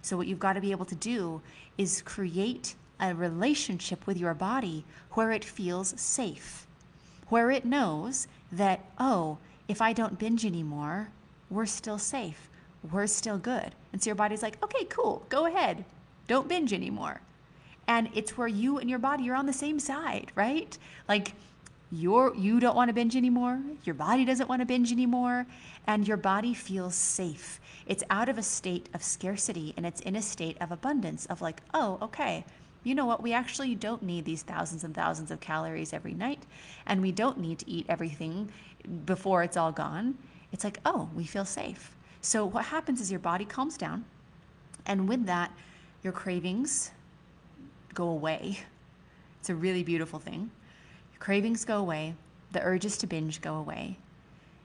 So, 0.00 0.16
what 0.16 0.26
you've 0.26 0.38
got 0.38 0.52
to 0.52 0.60
be 0.60 0.70
able 0.70 0.84
to 0.86 0.94
do 0.94 1.42
is 1.76 2.02
create 2.02 2.76
a 3.00 3.14
relationship 3.14 4.06
with 4.06 4.16
your 4.16 4.34
body 4.34 4.84
where 5.12 5.32
it 5.32 5.44
feels 5.44 5.98
safe, 6.00 6.66
where 7.28 7.50
it 7.50 7.64
knows 7.64 8.26
that, 8.52 8.84
oh, 8.98 9.38
if 9.68 9.82
I 9.82 9.92
don't 9.92 10.18
binge 10.18 10.44
anymore, 10.44 11.08
we're 11.50 11.66
still 11.66 11.98
safe, 11.98 12.48
we're 12.90 13.06
still 13.06 13.38
good. 13.38 13.74
And 13.92 14.02
so 14.02 14.08
your 14.08 14.14
body's 14.14 14.42
like, 14.42 14.62
okay, 14.62 14.84
cool, 14.86 15.24
go 15.28 15.46
ahead, 15.46 15.84
don't 16.26 16.48
binge 16.48 16.72
anymore. 16.72 17.20
And 17.86 18.08
it's 18.14 18.36
where 18.36 18.48
you 18.48 18.78
and 18.78 18.88
your 18.88 18.98
body 18.98 19.30
are 19.30 19.34
on 19.34 19.46
the 19.46 19.52
same 19.52 19.78
side, 19.78 20.30
right? 20.34 20.76
Like, 21.08 21.32
you're, 21.90 22.34
you 22.34 22.60
don't 22.60 22.76
want 22.76 22.90
to 22.90 22.94
binge 22.94 23.16
anymore, 23.16 23.60
your 23.84 23.94
body 23.94 24.26
doesn't 24.26 24.48
want 24.48 24.60
to 24.60 24.66
binge 24.66 24.92
anymore, 24.92 25.46
and 25.86 26.06
your 26.06 26.18
body 26.18 26.52
feels 26.52 26.94
safe. 26.94 27.60
It's 27.86 28.04
out 28.10 28.28
of 28.28 28.36
a 28.36 28.42
state 28.42 28.90
of 28.92 29.02
scarcity 29.02 29.72
and 29.76 29.86
it's 29.86 30.02
in 30.02 30.14
a 30.14 30.22
state 30.22 30.58
of 30.60 30.70
abundance 30.70 31.24
of 31.26 31.40
like, 31.40 31.62
oh, 31.72 31.98
okay, 32.02 32.44
you 32.84 32.94
know 32.94 33.06
what? 33.06 33.22
We 33.22 33.32
actually 33.32 33.74
don't 33.74 34.02
need 34.02 34.24
these 34.24 34.42
thousands 34.42 34.84
and 34.84 34.94
thousands 34.94 35.30
of 35.30 35.40
calories 35.40 35.92
every 35.92 36.14
night, 36.14 36.44
and 36.86 37.02
we 37.02 37.12
don't 37.12 37.38
need 37.38 37.58
to 37.60 37.70
eat 37.70 37.86
everything 37.88 38.50
before 39.04 39.42
it's 39.42 39.56
all 39.56 39.72
gone. 39.72 40.16
It's 40.52 40.64
like, 40.64 40.78
oh, 40.84 41.10
we 41.14 41.24
feel 41.24 41.44
safe. 41.44 41.94
So, 42.20 42.44
what 42.46 42.64
happens 42.66 43.00
is 43.00 43.10
your 43.10 43.20
body 43.20 43.44
calms 43.44 43.76
down, 43.76 44.04
and 44.86 45.08
with 45.08 45.26
that, 45.26 45.52
your 46.02 46.12
cravings 46.12 46.92
go 47.94 48.08
away. 48.08 48.60
It's 49.40 49.50
a 49.50 49.54
really 49.54 49.82
beautiful 49.82 50.18
thing. 50.18 50.50
Your 51.12 51.20
cravings 51.20 51.64
go 51.64 51.78
away, 51.78 52.14
the 52.52 52.62
urges 52.62 52.96
to 52.98 53.06
binge 53.06 53.40
go 53.40 53.56
away. 53.56 53.98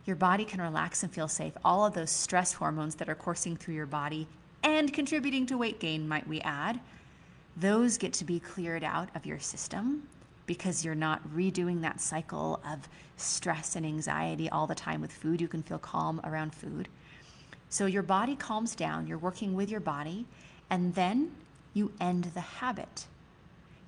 Your 0.06 0.15
body 0.15 0.45
can 0.45 0.62
relax 0.62 1.04
and 1.04 1.12
feel 1.12 1.28
safe. 1.28 1.54
All 1.63 1.86
of 1.86 1.93
those 1.93 2.12
stress 2.12 2.54
hormones 2.54 2.95
that 2.95 3.10
are 3.10 3.15
coursing 3.15 3.56
through 3.56 3.76
your 3.76 3.86
body 3.86 4.28
and 4.63 4.93
contributing 4.93 5.45
to 5.47 5.58
weight 5.58 5.80
gain, 5.80 6.08
might 6.08 6.28
we 6.28 6.41
add, 6.41 6.80
those 7.57 7.97
get 7.97 8.13
to 8.13 8.25
be 8.25 8.39
cleared 8.39 8.83
out 8.83 9.09
of 9.15 9.25
your 9.25 9.39
system 9.39 10.07
because 10.45 10.83
you're 10.83 10.95
not 10.95 11.21
redoing 11.29 11.81
that 11.81 12.01
cycle 12.01 12.59
of 12.69 12.89
stress 13.17 13.75
and 13.75 13.85
anxiety 13.85 14.49
all 14.49 14.67
the 14.67 14.75
time 14.75 15.01
with 15.01 15.11
food. 15.11 15.39
You 15.39 15.47
can 15.47 15.63
feel 15.63 15.77
calm 15.77 16.19
around 16.23 16.53
food. 16.53 16.89
So 17.69 17.85
your 17.85 18.03
body 18.03 18.35
calms 18.35 18.75
down, 18.75 19.07
you're 19.07 19.17
working 19.17 19.53
with 19.53 19.69
your 19.69 19.79
body, 19.79 20.25
and 20.69 20.93
then 20.95 21.31
you 21.73 21.91
end 21.99 22.25
the 22.33 22.41
habit. 22.41 23.05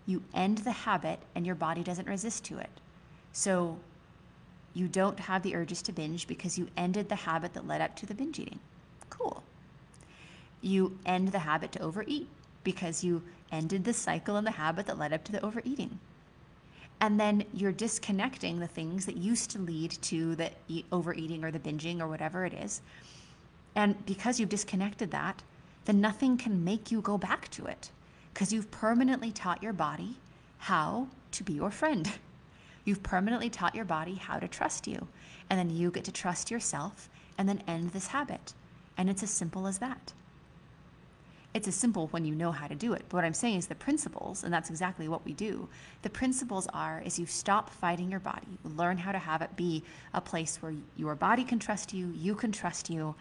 You 0.06 0.24
end 0.34 0.60
the 0.60 0.72
habit, 0.72 1.20
and 1.36 1.46
your 1.46 1.56
body 1.56 1.84
doesn't 1.84 2.08
resist 2.08 2.44
to 2.46 2.58
it. 2.58 2.70
So 3.32 3.78
you 4.74 4.88
don't 4.88 5.20
have 5.20 5.44
the 5.44 5.56
urges 5.56 5.82
to 5.84 5.92
binge 5.92 6.28
because 6.28 6.58
you 6.58 6.68
ended 6.78 7.10
the 7.10 7.16
habit 7.16 7.54
that 7.54 7.68
led 7.68 7.82
up 7.82 7.96
to 7.98 8.06
the 8.06 8.14
binge 8.14 8.40
eating. 8.40 8.60
Cool. 9.10 9.44
You 10.62 10.98
end 11.06 11.32
the 11.32 11.40
habit 11.40 11.72
to 11.74 11.80
overeat 11.80 12.28
because 12.64 13.04
you 13.04 13.22
ended 13.52 13.84
the 13.84 13.94
cycle 13.94 14.36
and 14.36 14.46
the 14.46 14.52
habit 14.52 14.86
that 14.88 15.00
led 15.00 15.14
up 15.14 15.24
to 15.26 15.32
the 15.32 15.44
overeating. 15.46 16.00
And 17.02 17.20
then 17.20 17.46
you're 17.54 17.72
disconnecting 17.72 18.60
the 18.60 18.68
things 18.68 19.06
that 19.06 19.18
used 19.18 19.52
to 19.52 19.60
lead 19.60 19.92
to 20.04 20.36
the 20.36 20.52
overeating 20.92 21.44
or 21.44 21.52
the 21.52 21.60
binging 21.60 22.00
or 22.00 22.08
whatever 22.08 22.46
it 22.46 22.54
is. 22.54 22.82
And 23.76 24.06
because 24.06 24.40
you've 24.40 24.50
disconnected 24.50 25.12
that, 25.12 25.44
then 25.84 26.02
nothing 26.02 26.38
can 26.38 26.64
make 26.64 26.92
you 26.92 27.02
go 27.02 27.18
back 27.18 27.50
to 27.52 27.66
it 27.66 27.90
because 28.34 28.52
you've 28.52 28.72
permanently 28.72 29.32
taught 29.32 29.62
your 29.62 29.74
body 29.74 30.16
how 30.58 31.08
to 31.32 31.44
be 31.44 31.54
your 31.54 31.72
friend. 31.72 32.12
You've 32.86 33.02
permanently 33.02 33.50
taught 33.50 33.74
your 33.74 33.86
body 33.86 34.14
how 34.14 34.38
to 34.38 34.48
trust 34.48 34.86
you. 34.86 35.08
And 35.50 35.58
then 35.60 35.76
you 35.76 35.90
get 35.90 36.04
to 36.04 36.12
trust 36.12 36.52
yourself 36.52 37.10
and 37.36 37.50
then 37.50 37.64
end 37.68 37.90
this 37.92 38.08
habit. 38.08 38.54
And 38.96 39.10
it's 39.10 39.24
as 39.24 39.32
simple 39.32 39.66
as 39.66 39.80
that. 39.80 40.14
It's 41.56 41.70
as 41.70 41.76
simple 41.76 42.08
when 42.08 42.26
you 42.26 42.36
know 42.36 42.52
how 42.52 42.68
to 42.68 42.76
do 42.76 42.92
it. 42.92 43.04
But 43.08 43.16
what 43.16 43.24
I'm 43.24 43.34
saying 43.34 43.56
is 43.56 43.68
the 43.68 43.76
principles, 43.76 44.44
and 44.44 44.54
that's 44.54 44.70
exactly 44.70 45.08
what 45.08 45.24
we 45.24 45.32
do. 45.32 45.70
The 46.02 46.10
principles 46.10 46.68
are 46.74 47.02
is 47.06 47.18
you 47.18 47.26
stop 47.26 47.70
fighting 47.70 48.12
your 48.12 48.20
body. 48.20 48.46
You 48.62 48.72
learn 48.72 48.98
how 48.98 49.14
to 49.14 49.18
have 49.18 49.42
it 49.42 49.56
be 49.56 49.82
a 50.14 50.20
place 50.20 50.58
where 50.58 50.74
your 50.98 51.16
body 51.16 51.46
can 51.46 51.58
trust 51.58 51.94
you, 51.94 52.12
you 52.14 52.36
can 52.36 52.52
trust 52.52 52.90
you. 52.90 53.16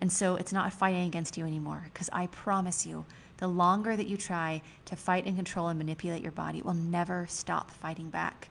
And 0.00 0.12
so 0.12 0.36
it's 0.36 0.52
not 0.52 0.72
fighting 0.72 1.06
against 1.08 1.36
you 1.36 1.44
anymore. 1.44 1.82
Because 1.92 2.08
I 2.12 2.28
promise 2.28 2.86
you, 2.86 3.04
the 3.38 3.48
longer 3.48 3.96
that 3.96 4.06
you 4.06 4.16
try 4.16 4.62
to 4.84 4.94
fight 4.94 5.26
and 5.26 5.34
control 5.34 5.66
and 5.66 5.76
manipulate 5.76 6.22
your 6.22 6.30
body, 6.30 6.58
it 6.58 6.64
will 6.64 6.74
never 6.74 7.26
stop 7.28 7.72
fighting 7.72 8.10
back. 8.10 8.48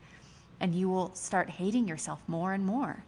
And 0.60 0.76
you 0.76 0.89
will 0.89 1.15
start 1.15 1.50
hating 1.50 1.88
yourself 1.88 2.20
more 2.28 2.52
and 2.52 2.65
more. 2.65 3.02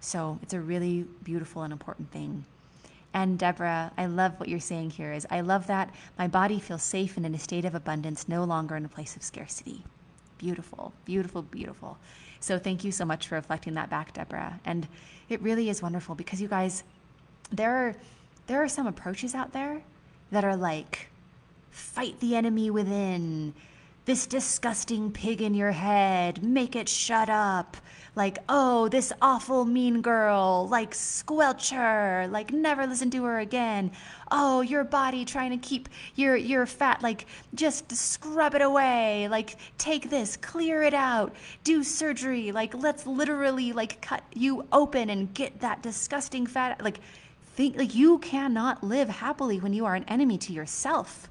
So 0.00 0.40
it's 0.42 0.54
a 0.54 0.60
really 0.60 1.06
beautiful 1.22 1.62
and 1.62 1.72
important 1.72 2.10
thing. 2.10 2.46
And 3.14 3.38
Deborah, 3.38 3.92
I 3.96 4.06
love 4.06 4.38
what 4.38 4.48
you're 4.48 4.60
saying 4.60 4.90
here 4.90 5.12
is 5.12 5.26
I 5.30 5.40
love 5.40 5.66
that 5.66 5.90
my 6.18 6.28
body 6.28 6.60
feels 6.60 6.82
safe 6.82 7.16
and 7.16 7.24
in 7.24 7.34
a 7.34 7.38
state 7.38 7.64
of 7.64 7.74
abundance, 7.74 8.28
no 8.28 8.44
longer 8.44 8.76
in 8.76 8.84
a 8.84 8.88
place 8.88 9.16
of 9.16 9.22
scarcity. 9.22 9.84
Beautiful, 10.36 10.92
beautiful, 11.04 11.42
beautiful. 11.42 11.98
So 12.40 12.58
thank 12.58 12.84
you 12.84 12.92
so 12.92 13.04
much 13.04 13.26
for 13.26 13.34
reflecting 13.34 13.74
that 13.74 13.90
back, 13.90 14.12
Deborah. 14.12 14.60
And 14.64 14.86
it 15.28 15.40
really 15.42 15.68
is 15.70 15.82
wonderful 15.82 16.14
because 16.14 16.40
you 16.40 16.48
guys, 16.48 16.84
there 17.50 17.74
are 17.74 17.96
there 18.46 18.62
are 18.62 18.68
some 18.68 18.86
approaches 18.86 19.34
out 19.34 19.52
there 19.52 19.82
that 20.30 20.44
are 20.44 20.56
like 20.56 21.08
fight 21.70 22.18
the 22.20 22.34
enemy 22.34 22.70
within, 22.70 23.54
this 24.08 24.26
disgusting 24.26 25.12
pig 25.12 25.42
in 25.42 25.52
your 25.52 25.70
head, 25.70 26.42
make 26.42 26.74
it 26.74 26.88
shut 26.88 27.28
up. 27.28 27.76
Like, 28.16 28.38
oh, 28.48 28.88
this 28.88 29.12
awful 29.20 29.66
mean 29.66 30.00
girl, 30.00 30.66
like, 30.66 30.94
squelch 30.94 31.68
her, 31.68 32.26
like, 32.30 32.50
never 32.50 32.86
listen 32.86 33.10
to 33.10 33.24
her 33.24 33.40
again. 33.40 33.92
Oh, 34.30 34.62
your 34.62 34.82
body 34.82 35.26
trying 35.26 35.50
to 35.50 35.58
keep 35.58 35.90
your, 36.14 36.36
your 36.36 36.64
fat, 36.64 37.02
like, 37.02 37.26
just 37.54 37.94
scrub 37.94 38.54
it 38.54 38.62
away. 38.62 39.28
Like, 39.28 39.56
take 39.76 40.08
this, 40.08 40.38
clear 40.38 40.82
it 40.82 40.94
out, 40.94 41.36
do 41.62 41.84
surgery. 41.84 42.50
Like, 42.50 42.72
let's 42.72 43.06
literally, 43.06 43.74
like, 43.74 44.00
cut 44.00 44.24
you 44.32 44.66
open 44.72 45.10
and 45.10 45.34
get 45.34 45.60
that 45.60 45.82
disgusting 45.82 46.46
fat. 46.46 46.82
Like, 46.82 47.00
think, 47.56 47.76
like, 47.76 47.94
you 47.94 48.20
cannot 48.20 48.82
live 48.82 49.10
happily 49.10 49.60
when 49.60 49.74
you 49.74 49.84
are 49.84 49.94
an 49.94 50.04
enemy 50.04 50.38
to 50.38 50.54
yourself 50.54 51.28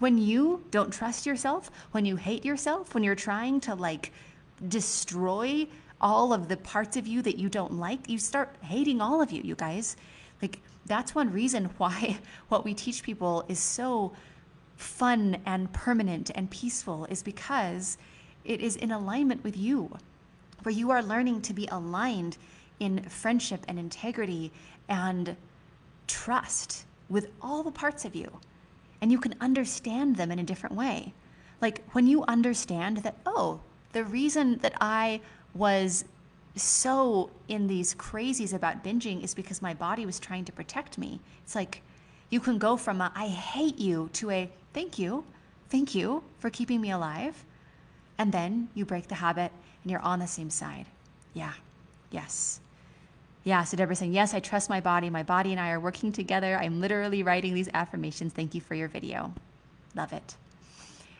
when 0.00 0.18
you 0.18 0.64
don't 0.70 0.92
trust 0.92 1.26
yourself, 1.26 1.70
when 1.92 2.04
you 2.04 2.16
hate 2.16 2.44
yourself, 2.44 2.94
when 2.94 3.04
you're 3.04 3.14
trying 3.14 3.60
to 3.60 3.74
like 3.74 4.12
destroy 4.68 5.66
all 6.00 6.32
of 6.32 6.48
the 6.48 6.56
parts 6.56 6.96
of 6.96 7.06
you 7.06 7.22
that 7.22 7.38
you 7.38 7.48
don't 7.48 7.74
like, 7.74 8.08
you 8.08 8.18
start 8.18 8.56
hating 8.62 9.00
all 9.00 9.20
of 9.20 9.30
you, 9.30 9.42
you 9.42 9.54
guys. 9.54 9.96
Like, 10.40 10.60
that's 10.86 11.14
one 11.14 11.30
reason 11.30 11.66
why 11.76 12.18
what 12.48 12.64
we 12.64 12.74
teach 12.74 13.02
people 13.02 13.44
is 13.48 13.58
so 13.58 14.12
fun 14.76 15.36
and 15.44 15.70
permanent 15.74 16.30
and 16.34 16.50
peaceful, 16.50 17.04
is 17.10 17.22
because 17.22 17.98
it 18.46 18.62
is 18.62 18.76
in 18.76 18.90
alignment 18.90 19.44
with 19.44 19.56
you, 19.56 19.94
where 20.62 20.74
you 20.74 20.90
are 20.90 21.02
learning 21.02 21.42
to 21.42 21.52
be 21.52 21.68
aligned 21.70 22.38
in 22.80 23.02
friendship 23.10 23.62
and 23.68 23.78
integrity 23.78 24.50
and 24.88 25.36
trust 26.06 26.86
with 27.10 27.28
all 27.42 27.62
the 27.62 27.70
parts 27.70 28.06
of 28.06 28.14
you 28.14 28.40
and 29.00 29.10
you 29.10 29.18
can 29.18 29.34
understand 29.40 30.16
them 30.16 30.30
in 30.30 30.38
a 30.38 30.44
different 30.44 30.76
way. 30.76 31.12
Like 31.60 31.82
when 31.92 32.06
you 32.06 32.24
understand 32.24 32.98
that, 32.98 33.16
oh, 33.26 33.60
the 33.92 34.04
reason 34.04 34.58
that 34.58 34.74
I 34.80 35.20
was 35.54 36.04
so 36.56 37.30
in 37.48 37.66
these 37.66 37.94
crazies 37.94 38.52
about 38.52 38.84
binging 38.84 39.22
is 39.22 39.34
because 39.34 39.62
my 39.62 39.74
body 39.74 40.06
was 40.06 40.18
trying 40.18 40.44
to 40.44 40.52
protect 40.52 40.98
me. 40.98 41.20
It's 41.44 41.54
like 41.54 41.82
you 42.30 42.40
can 42.40 42.58
go 42.58 42.76
from 42.76 43.00
a 43.00 43.12
I 43.14 43.28
hate 43.28 43.78
you 43.78 44.10
to 44.14 44.30
a 44.30 44.50
thank 44.72 44.98
you, 44.98 45.24
thank 45.68 45.94
you 45.94 46.22
for 46.38 46.50
keeping 46.50 46.80
me 46.80 46.90
alive. 46.90 47.44
And 48.18 48.32
then 48.32 48.68
you 48.74 48.84
break 48.84 49.08
the 49.08 49.14
habit 49.14 49.52
and 49.82 49.90
you're 49.90 50.00
on 50.00 50.18
the 50.18 50.26
same 50.26 50.50
side. 50.50 50.86
Yeah, 51.34 51.52
yes. 52.10 52.60
Yeah, 53.44 53.64
so 53.64 53.76
Deborah 53.76 53.96
saying, 53.96 54.12
Yes, 54.12 54.34
I 54.34 54.40
trust 54.40 54.68
my 54.68 54.80
body. 54.80 55.08
My 55.08 55.22
body 55.22 55.52
and 55.52 55.60
I 55.60 55.70
are 55.70 55.80
working 55.80 56.12
together. 56.12 56.58
I'm 56.60 56.80
literally 56.80 57.22
writing 57.22 57.54
these 57.54 57.68
affirmations. 57.72 58.32
Thank 58.32 58.54
you 58.54 58.60
for 58.60 58.74
your 58.74 58.88
video. 58.88 59.32
Love 59.94 60.12
it. 60.12 60.36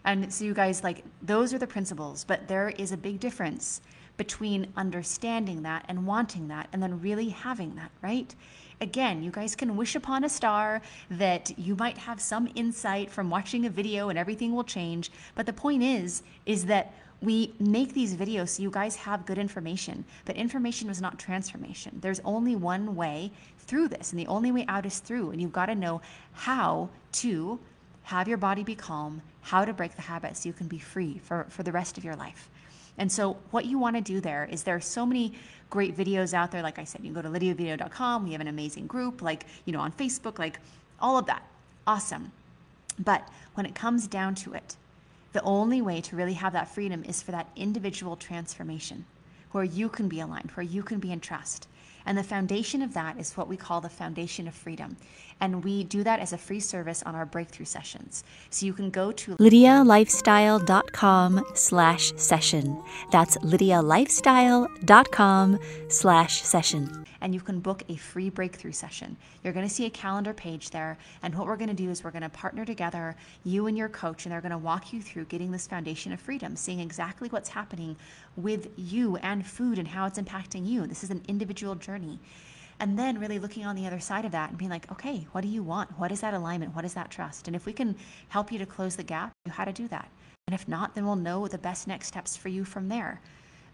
And 0.05 0.33
so, 0.33 0.45
you 0.45 0.55
guys, 0.55 0.83
like, 0.83 1.05
those 1.23 1.53
are 1.53 1.59
the 1.59 1.67
principles, 1.67 2.25
but 2.25 2.49
there 2.49 2.71
is 2.71 2.93
a 2.93 2.97
big 2.97 3.21
difference 3.21 3.83
between 4.17 4.67
understanding 4.77 5.63
that 5.63 5.85
and 5.89 6.07
wanting 6.07 6.49
that 6.49 6.69
and 6.73 6.83
then 6.83 7.01
really 7.01 7.31
having 7.31 7.75
that, 7.77 7.91
right? 8.03 8.35
Again, 8.83 9.23
you 9.23 9.31
guys 9.31 9.55
can 9.55 9.77
wish 9.77 9.95
upon 9.95 10.25
a 10.25 10.29
star 10.29 10.81
that 11.11 11.59
you 11.59 11.77
might 11.77 11.99
have 11.99 12.21
some 12.21 12.49
insight 12.55 13.11
from 13.11 13.29
watching 13.29 13.67
a 13.67 13.71
video 13.71 14.09
and 14.09 14.19
everything 14.19 14.55
will 14.55 14.65
change. 14.65 15.11
But 15.35 15.45
the 15.45 15.53
point 15.53 15.83
is, 15.83 16.23
is 16.47 16.67
that 16.67 16.95
we 17.23 17.53
make 17.59 17.93
these 17.93 18.15
videos 18.15 18.51
so 18.51 18.63
you 18.63 18.71
guys 18.71 18.97
have 18.97 19.27
good 19.27 19.39
information, 19.39 20.05
but 20.25 20.37
information 20.37 20.89
was 20.89 21.01
not 21.01 21.19
transformation. 21.19 21.99
There's 22.01 22.21
only 22.25 22.57
one 22.57 22.97
way 22.97 23.31
through 23.59 23.89
this, 23.89 24.13
and 24.13 24.19
the 24.19 24.27
only 24.27 24.53
way 24.53 24.65
out 24.69 24.87
is 24.87 25.01
through. 25.01 25.31
And 25.31 25.41
you've 25.41 25.53
got 25.53 25.67
to 25.67 25.75
know 25.75 26.01
how 26.33 26.89
to 27.13 27.59
have 28.05 28.27
your 28.27 28.39
body 28.39 28.65
be 28.65 28.75
calm, 28.75 29.21
how 29.43 29.65
to 29.65 29.73
break 29.73 29.95
the 29.97 30.03
habit 30.03 30.37
so 30.37 30.49
you 30.49 30.53
can 30.53 30.67
be 30.67 30.79
free 30.79 31.21
for, 31.25 31.47
for 31.51 31.63
the 31.63 31.73
rest 31.73 31.99
of 31.99 32.05
your 32.05 32.17
life. 32.17 32.49
And 32.97 33.11
so, 33.11 33.37
what 33.51 33.67
you 33.67 33.79
want 33.79 33.97
to 33.97 34.03
do 34.03 34.21
there 34.21 34.49
is 34.51 34.63
there 34.63 34.77
are 34.77 34.81
so 34.81 35.07
many 35.07 35.33
great 35.71 35.97
videos 35.97 36.35
out 36.35 36.51
there. 36.51 36.63
Like 36.63 36.79
I 36.79 36.85
said, 36.85 37.03
you 37.03 37.13
can 37.13 37.23
go 37.23 37.23
to 37.23 37.39
lydiavideo.com. 37.39 38.25
We 38.25 38.33
have 38.33 38.41
an 38.41 38.49
amazing 38.49 38.87
group, 38.87 39.23
like, 39.23 39.47
you 39.65 39.73
know, 39.73 39.81
on 39.81 39.93
Facebook, 39.93 40.39
like 40.39 40.59
all 41.01 41.17
of 41.17 41.27
that. 41.27 41.43
Awesome. 41.87 42.33
But 42.99 43.27
when 43.55 43.65
it 43.65 43.75
comes 43.75 44.07
down 44.07 44.35
to 44.37 44.55
it, 44.55 44.77
the 45.33 45.43
only 45.43 45.81
way 45.81 46.01
to 46.01 46.17
really 46.17 46.35
have 46.35 46.53
that 46.53 46.75
freedom 46.75 47.05
is 47.05 47.23
for 47.23 47.31
that 47.33 47.51
individual 47.57 48.17
transformation 48.17 49.05
where 49.53 49.65
you 49.65 49.89
can 49.89 50.09
be 50.09 50.21
aligned, 50.21 50.51
where 50.53 50.65
you 50.65 50.83
can 50.83 50.99
be 50.99 51.13
in 51.13 51.21
trust. 51.21 51.67
And 52.07 52.17
the 52.17 52.23
foundation 52.23 52.83
of 52.83 52.95
that 52.95 53.19
is 53.19 53.37
what 53.37 53.49
we 53.49 53.57
call 53.57 53.81
the 53.81 53.89
foundation 53.89 54.49
of 54.49 54.55
freedom. 54.55 54.97
And 55.41 55.65
we 55.65 55.85
do 55.85 56.03
that 56.05 56.21
as 56.21 56.33
a 56.33 56.39
free 56.39 56.61
service 56.61 57.03
on 57.05 57.15
our 57.15 57.27
breakthrough 57.27 57.67
sessions. 57.67 58.25
So 58.51 58.67
you 58.67 58.73
can 58.73 58.91
go 58.91 59.13
to 59.13 59.37
lydialifestyle.com 59.37 61.45
slash 61.55 62.13
session. 62.17 62.83
That's 63.11 63.37
lydialifestyle.com 63.39 65.59
slash 65.89 66.43
session 66.43 67.07
and 67.21 67.35
you 67.35 67.41
can 67.41 67.61
book 67.61 67.83
a 67.89 67.97
free 67.97 68.31
breakthrough 68.31 68.73
session. 68.73 69.17
You're 69.43 69.53
going 69.53 69.69
to 69.69 69.75
see 69.75 69.87
a 69.87 69.91
calendar 69.91 70.33
page 70.33 70.71
there. 70.71 70.99
And 71.23 71.35
what 71.35 71.47
we're 71.47 71.57
going 71.57 71.69
to 71.69 71.75
do 71.75 71.91
is 71.91 72.03
we're 72.03 72.11
going 72.11 72.23
to 72.23 72.29
partner 72.29 72.65
together, 72.65 73.17
you 73.45 73.67
and 73.67 73.77
your 73.77 73.89
coach, 73.89 74.25
and 74.25 74.33
they're 74.33 74.41
going 74.41 74.51
to 74.53 74.59
walk 74.59 74.93
you 74.93 75.03
through 75.03 75.27
getting 75.27 75.51
this 75.51 75.67
foundation 75.67 76.13
of 76.13 76.21
freedom, 76.21 76.57
seeing 76.57 76.81
exactly 76.81 77.29
what's 77.29 77.51
happening 77.51 77.97
with 78.37 78.71
you 78.77 79.17
and 79.17 79.47
food 79.47 79.79
and 79.79 79.89
how 79.89 80.07
it's 80.07 80.19
impacting 80.19 80.67
you. 80.67 80.87
This 80.87 81.05
is 81.05 81.11
an 81.11 81.23
individual 81.29 81.75
journey. 81.75 82.19
And 82.81 82.99
then 82.99 83.21
really 83.21 83.39
looking 83.39 83.65
on 83.65 83.77
the 83.77 83.87
other 83.87 84.01
side 84.01 84.25
of 84.25 84.33
that 84.33 84.49
and 84.51 84.59
being 84.59 84.71
like, 84.71 84.91
okay, 84.91 85.27
what 85.33 85.43
do 85.43 85.49
you 85.49 85.63
want? 85.63 85.99
What 85.99 86.11
is 86.11 86.23
that 86.23 86.35
alignment? 86.35 86.75
What 86.75 86.85
is 86.85 86.95
that 86.95 87.11
trust? 87.11 87.47
And 87.47 87.55
if 87.55 87.67
we 87.67 87.73
can 87.73 87.95
help 88.29 88.51
you 88.51 88.59
to 88.59 88.67
close 88.67 88.97
the 88.97 89.03
gap, 89.03 89.33
how 89.49 89.65
to 89.65 89.73
do 89.73 89.87
that. 89.89 90.11
And 90.49 90.55
if 90.55 90.67
not, 90.67 90.95
then 90.95 91.05
we'll 91.05 91.17
know 91.17 91.47
the 91.47 91.59
best 91.59 91.87
next 91.87 92.09
steps 92.09 92.37
for 92.37 92.49
you 92.49 92.65
from 92.65 92.89
there 92.89 93.21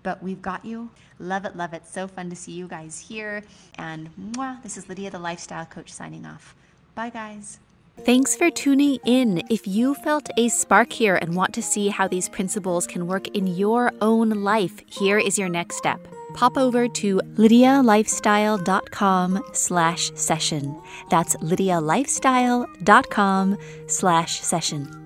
but 0.07 0.23
we've 0.23 0.41
got 0.41 0.65
you. 0.65 0.89
Love 1.19 1.45
it, 1.45 1.57
love 1.57 1.75
it. 1.75 1.85
So 1.85 2.07
fun 2.07 2.31
to 2.31 2.37
see 2.37 2.53
you 2.53 2.69
guys 2.69 2.97
here. 2.97 3.43
And 3.77 4.09
mwah, 4.17 4.63
this 4.63 4.77
is 4.77 4.89
Lydia, 4.89 5.11
the 5.11 5.19
lifestyle 5.19 5.67
coach, 5.67 5.93
signing 5.93 6.25
off. 6.25 6.55
Bye, 6.95 7.11
guys. 7.11 7.59
Thanks 8.05 8.37
for 8.37 8.49
tuning 8.49 9.01
in. 9.05 9.43
If 9.51 9.67
you 9.67 9.97
felt 9.97 10.29
a 10.37 10.49
spark 10.49 10.93
here 10.93 11.17
and 11.17 11.35
want 11.35 11.53
to 11.55 11.63
see 11.63 11.89
how 11.89 12.07
these 12.07 12.29
principles 12.29 12.87
can 12.87 13.09
work 13.09 13.27
in 13.29 13.49
your 13.49 13.91
own 14.01 14.31
life, 14.31 14.81
here 14.87 15.19
is 15.19 15.39
your 15.39 15.49
next 15.49 15.77
step. 15.77 15.99
Pop 16.37 16.59
over 16.59 16.87
to 16.87 17.21
lydialifestyle.com 17.37 19.43
slash 19.53 20.13
session. 20.15 20.81
That's 21.11 21.35
lydialifestyle.com 21.37 23.59
slash 23.89 24.41
session 24.41 25.06